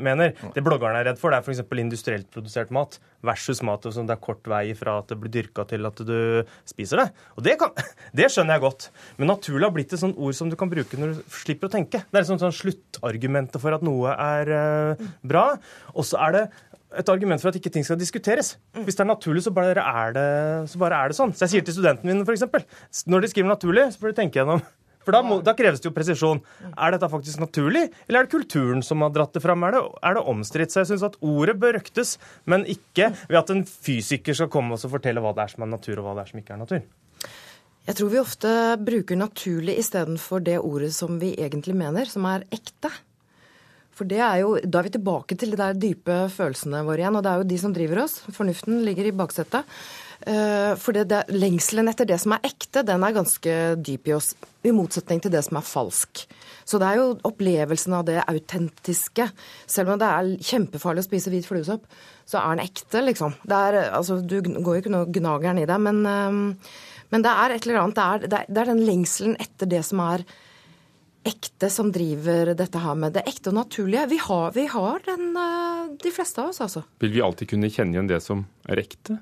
mener. 0.08 0.32
Det 0.56 0.63
bloggerne 0.63 1.04
er 1.04 1.10
redd 1.12 1.19
for, 1.19 1.36
det 1.36 1.41
er 1.41 1.49
f.eks. 1.49 1.65
industrielt 1.84 2.32
produsert 2.32 2.71
mat 2.75 2.99
versus 3.25 3.62
mat 3.65 3.86
som 3.91 4.08
det 4.08 4.15
er 4.15 4.21
kort 4.23 4.45
vei 4.49 4.69
fra 4.78 4.99
at 5.01 5.12
det 5.12 5.17
blir 5.19 5.34
dyrka 5.34 5.65
til 5.69 5.88
at 5.88 5.99
du 6.06 6.17
spiser 6.67 7.01
det. 7.01 7.08
Og 7.36 7.45
det, 7.45 7.58
kan, 7.62 7.73
det, 8.17 8.30
skjønner 8.32 8.58
jeg 8.58 8.65
godt. 8.65 8.88
Men 9.19 9.32
naturlig 9.34 9.67
har 9.67 9.75
blitt 9.75 9.95
et 9.95 10.01
sånt 10.01 10.19
ord 10.21 10.38
som 10.38 10.51
du 10.51 10.58
kan 10.60 10.71
bruke 10.71 10.99
når 10.99 11.15
du 11.15 11.21
slipper 11.41 11.69
å 11.69 11.75
tenke. 11.75 12.04
Det 12.08 12.21
er 12.21 12.28
sånt, 12.30 12.43
sånn 12.43 12.56
sluttargumentet 12.56 13.62
for 13.62 13.75
at 13.75 13.86
noe 13.86 14.13
er 14.13 14.54
uh, 14.54 15.06
bra. 15.25 15.45
Og 15.95 16.04
så 16.07 16.21
er 16.27 16.35
det 16.35 16.45
et 16.95 17.11
argument 17.11 17.41
for 17.41 17.51
at 17.51 17.59
ikke 17.59 17.71
ting 17.73 17.85
skal 17.85 17.99
diskuteres. 17.99 18.55
Hvis 18.77 18.97
det 18.97 19.03
er 19.03 19.11
naturlig, 19.11 19.43
så 19.43 19.53
bare 19.55 19.75
er 19.81 20.15
det, 20.15 20.29
så 20.71 20.79
bare 20.81 21.01
er 21.03 21.11
det 21.11 21.17
sånn. 21.17 21.33
Så 21.35 21.45
jeg 21.45 21.55
sier 21.55 21.67
til 21.67 21.77
studentene 21.77 22.13
mine 22.13 22.25
f.eks. 22.25 23.05
Når 23.09 23.25
de 23.25 23.31
skriver 23.31 23.51
naturlig, 23.51 23.89
så 23.93 24.01
får 24.01 24.13
de 24.13 24.19
tenke 24.21 24.39
gjennom 24.39 24.63
for 25.05 25.13
da, 25.13 25.21
må, 25.25 25.39
da, 25.45 25.53
kreves 25.57 25.81
det 25.81 25.89
jo 25.89 25.93
presisjon. 25.95 26.41
Er 26.73 26.95
dette 26.95 27.09
faktisk 27.11 27.41
naturlig, 27.43 27.87
eller 28.07 28.21
er 28.21 28.27
det 28.27 28.33
kulturen 28.33 28.83
som 28.85 29.03
har 29.05 29.13
dratt 29.15 29.35
det 29.37 29.43
fram? 29.43 29.65
Er 29.67 29.77
det, 29.77 29.81
er 30.09 30.17
det 30.17 30.27
omstridt? 30.33 30.73
Så 30.73 30.81
jeg 30.81 30.93
syns 30.93 31.05
at 31.05 31.17
ordet 31.21 31.57
bør 31.61 31.77
røktes, 31.77 32.15
men 32.49 32.65
ikke 32.71 33.11
ved 33.27 33.41
at 33.41 33.53
en 33.53 33.65
fysiker 33.69 34.37
skal 34.37 34.51
komme 34.53 34.77
og 34.77 34.93
fortelle 34.95 35.23
hva 35.23 35.35
det 35.35 35.45
er 35.45 35.55
som 35.55 35.67
er 35.67 35.75
natur, 35.75 35.99
og 35.99 36.07
hva 36.07 36.15
det 36.17 36.25
er 36.25 36.31
som 36.33 36.41
ikke 36.41 36.55
er 36.55 36.63
natur. 36.63 36.85
Jeg 37.85 37.99
tror 37.99 38.09
vi 38.09 38.17
ofte 38.17 38.51
bruker 38.81 39.17
naturlig 39.19 39.75
istedenfor 39.77 40.41
det 40.41 40.57
ordet 40.57 40.89
som 40.95 41.19
vi 41.21 41.35
egentlig 41.37 41.75
mener, 41.77 42.09
som 42.09 42.25
er 42.25 42.47
ekte. 42.55 42.89
For 43.95 44.08
det 44.08 44.19
er 44.19 44.41
jo, 44.43 44.55
Da 44.60 44.79
er 44.79 44.89
vi 44.89 44.95
tilbake 44.97 45.38
til 45.39 45.53
de 45.53 45.60
der 45.60 45.77
dype 45.79 46.25
følelsene 46.34 46.84
våre 46.84 47.03
igjen. 47.03 47.15
Og 47.15 47.23
det 47.23 47.31
er 47.31 47.41
jo 47.41 47.51
de 47.51 47.60
som 47.62 47.75
driver 47.75 48.03
oss. 48.03 48.19
Fornuften 48.36 48.84
ligger 48.88 49.08
i 49.08 49.15
baksetet. 49.15 49.77
Eh, 50.25 50.73
for 50.79 50.95
det, 50.95 51.05
det, 51.12 51.21
lengselen 51.36 51.91
etter 51.91 52.08
det 52.08 52.17
som 52.21 52.34
er 52.36 52.47
ekte, 52.47 52.86
den 52.88 53.03
er 53.03 53.15
ganske 53.15 53.55
dyp 53.79 54.10
i 54.10 54.15
oss. 54.15 54.34
I 54.65 54.73
motsetning 54.75 55.21
til 55.21 55.31
det 55.34 55.43
som 55.45 55.60
er 55.60 55.67
falsk. 55.67 56.25
Så 56.65 56.79
det 56.81 56.88
er 56.89 56.99
jo 56.99 57.10
opplevelsen 57.27 57.93
av 57.93 58.08
det 58.08 58.17
autentiske. 58.23 59.27
Selv 59.69 59.93
om 59.93 60.01
det 60.01 60.10
er 60.10 60.31
kjempefarlig 60.49 61.03
å 61.03 61.08
spise 61.08 61.34
hvit 61.34 61.47
fluesopp, 61.47 61.86
så 62.25 62.41
er 62.41 62.55
den 62.55 62.65
ekte, 62.65 63.03
liksom. 63.05 63.36
Er, 63.45 63.77
altså, 63.93 64.17
du 64.19 64.39
går 64.41 64.79
jo 64.79 64.81
ikke 64.81 64.95
noe 64.95 65.12
gnageren 65.13 65.62
i 65.62 65.67
deg, 65.69 65.84
men, 65.88 66.01
eh, 66.10 66.97
men 67.13 67.27
det 67.27 67.36
er 67.36 67.53
et 67.53 67.67
eller 67.67 67.84
annet. 67.84 68.01
Det 68.25 68.39
er, 68.41 68.49
det 68.49 68.63
er 68.63 68.73
den 68.73 68.84
lengselen 68.88 69.38
etter 69.39 69.69
det 69.69 69.86
som 69.86 70.01
er 70.03 70.25
ekte 70.25 70.41
som 71.71 71.91
driver 71.91 72.53
dette 72.57 72.81
her 72.81 72.95
med 72.95 73.15
det 73.15 73.23
ekte 73.27 73.49
og 73.49 73.57
naturlige. 73.57 74.07
Vi 74.11 74.17
har, 74.21 74.51
vi 74.55 74.65
har 74.71 74.99
den, 75.05 75.31
eh, 75.38 75.95
de 76.03 76.11
fleste 76.11 76.41
av 76.41 76.49
oss, 76.49 76.61
altså. 76.61 76.83
Vil 76.99 77.11
vi 77.11 77.21
alltid 77.21 77.49
kunne 77.49 77.69
kjenne 77.69 77.97
igjen 77.97 78.07
det 78.11 78.21
som 78.23 78.45
er 78.69 78.81
ekte? 78.83 79.19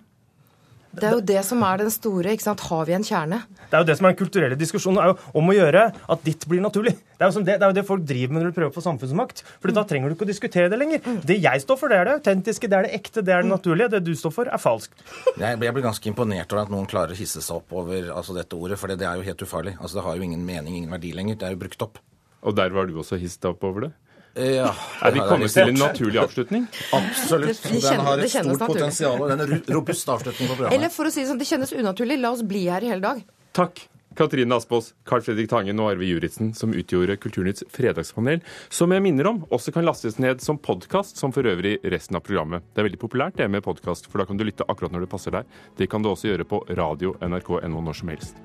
Det 0.94 1.08
er 1.10 1.16
jo 1.18 1.24
det 1.26 1.42
som 1.46 1.64
er 1.66 1.82
den 1.82 1.90
store. 1.94 2.34
ikke 2.36 2.46
sant? 2.46 2.62
Har 2.70 2.86
vi 2.86 2.94
en 2.94 3.06
kjerne? 3.06 3.40
Det 3.58 3.74
er 3.74 3.82
jo 3.82 3.88
det 3.90 3.96
som 3.98 4.06
er 4.06 4.14
den 4.14 4.20
kulturelle 4.20 4.58
diskusjonen. 4.60 5.00
er 5.02 5.12
jo 5.12 5.40
om 5.40 5.50
å 5.50 5.56
gjøre 5.56 5.88
at 6.14 6.26
ditt 6.26 6.46
blir 6.50 6.62
naturlig. 6.62 6.94
Det 7.18 7.26
er 7.26 7.32
jo, 7.32 7.42
det, 7.42 7.56
det, 7.58 7.66
er 7.66 7.74
jo 7.74 7.78
det, 7.80 7.86
folk 7.88 8.06
driver 8.06 8.34
med 8.34 8.44
når 8.44 8.52
de 8.52 8.58
prøver 8.60 8.72
å 8.72 8.76
få 8.76 8.84
samfunnsmakt. 8.86 9.44
For 9.58 9.74
mm. 9.74 9.76
da 9.80 9.86
trenger 9.90 10.12
du 10.12 10.16
ikke 10.18 10.28
å 10.28 10.30
diskutere 10.30 10.70
det 10.70 10.80
lenger. 10.80 11.02
Mm. 11.02 11.20
Det 11.26 11.40
jeg 11.42 11.66
står 11.66 11.80
for, 11.82 11.90
det 11.90 12.00
er 12.00 12.10
det 12.10 12.16
autentiske, 12.20 12.70
det 12.70 12.78
er 12.78 12.88
det 12.88 12.94
ekte, 13.00 13.26
det 13.26 13.34
er 13.34 13.42
det 13.42 13.50
mm. 13.50 13.56
naturlige. 13.56 13.90
Det 13.96 14.04
du 14.06 14.14
står 14.20 14.36
for, 14.38 14.54
er 14.54 14.62
falskt. 14.62 15.06
Jeg 15.42 15.60
blir 15.62 15.86
ganske 15.86 16.14
imponert 16.14 16.54
over 16.54 16.68
at 16.68 16.74
noen 16.74 16.90
klarer 16.90 17.16
å 17.16 17.20
hisse 17.20 17.42
seg 17.42 17.58
opp 17.58 17.74
over 17.84 18.12
altså, 18.14 18.38
dette 18.38 18.58
ordet, 18.58 18.78
for 18.82 18.92
det, 18.92 19.02
det 19.02 19.10
er 19.10 19.18
jo 19.18 19.26
helt 19.26 19.46
ufarlig. 19.48 19.78
Altså, 19.80 19.98
Det 19.98 20.08
har 20.08 20.20
jo 20.20 20.30
ingen 20.30 20.46
mening, 20.46 20.78
ingen 20.78 20.94
verdi 20.94 21.16
lenger. 21.18 21.42
Det 21.42 21.50
er 21.50 21.58
jo 21.58 21.64
brukt 21.66 21.88
opp. 21.90 22.02
Og 22.44 22.56
der 22.58 22.74
var 22.76 22.86
du 22.86 22.98
også 23.00 23.18
hisset 23.18 23.46
opp 23.50 23.64
over 23.66 23.88
det? 23.88 23.94
Ja, 24.34 24.72
er 25.06 25.14
vi 25.14 25.22
kommet 25.30 25.54
til 25.54 25.70
en 25.70 25.78
naturlig 25.78 26.18
avslutning? 26.24 26.66
Absolutt. 26.98 27.62
Den 27.70 28.06
har 28.08 28.18
et 28.18 28.32
stort 28.34 28.64
potensial 28.66 29.22
og 29.22 29.34
en 29.36 29.58
robust 29.70 30.10
avslutning 30.10 30.50
på 30.50 30.56
programmet. 30.56 30.78
Eller 30.80 30.94
for 30.94 31.06
å 31.06 31.14
si 31.14 31.22
det 31.22 31.30
sånn, 31.30 31.42
det 31.42 31.50
kjennes 31.50 31.74
unaturlig. 31.78 32.18
La 32.22 32.34
oss 32.34 32.42
bli 32.42 32.66
her 32.66 32.82
i 32.82 32.90
hele 32.90 33.04
dag. 33.04 33.22
Takk. 33.54 33.86
Katrine 34.18 34.56
Aspaas, 34.56 34.92
Carl 35.10 35.24
Fredrik 35.26 35.50
Tangen 35.50 35.80
og 35.82 35.90
Arve 35.90 36.06
Juritzen, 36.06 36.52
som 36.54 36.74
utgjorde 36.74 37.16
Kulturnytts 37.18 37.66
fredagspanel, 37.74 38.44
som 38.70 38.94
jeg 38.94 39.02
minner 39.02 39.30
om 39.32 39.42
også 39.54 39.74
kan 39.74 39.88
lastes 39.88 40.20
ned 40.22 40.42
som 40.44 40.60
podkast, 40.62 41.18
som 41.18 41.34
for 41.34 41.50
øvrig 41.50 41.80
resten 41.82 42.18
av 42.18 42.26
programmet. 42.26 42.66
Det 42.74 42.84
er 42.84 42.90
veldig 42.92 43.02
populært 43.02 43.42
det 43.42 43.50
med 43.50 43.66
podkast, 43.66 44.10
for 44.10 44.22
da 44.22 44.30
kan 44.30 44.38
du 44.38 44.46
lytte 44.46 44.68
akkurat 44.70 44.94
når 44.94 45.08
det 45.08 45.12
passer 45.14 45.34
deg. 45.34 45.50
Det 45.78 45.90
kan 45.90 46.06
du 46.06 46.12
også 46.12 46.30
gjøre 46.30 46.46
på 46.50 46.62
radio 46.78 47.16
nrk.no 47.26 47.82
når 47.82 48.02
som 48.02 48.14
helst. 48.14 48.38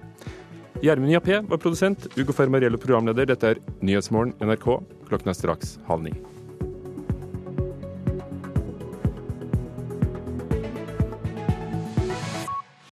Gjermund 0.79 1.11
Jappé 1.11 1.41
var 1.41 1.59
produsent, 1.59 2.07
Ugo 2.17 2.33
Fermariello 2.33 2.79
programleder. 2.79 3.27
Dette 3.27 3.51
er 3.51 3.59
Nyhetsmorgen 3.83 4.37
NRK. 4.39 4.77
Klokken 5.09 5.33
er 5.33 5.35
straks 5.35 5.73
halv 5.89 6.05
ni. 6.07 6.13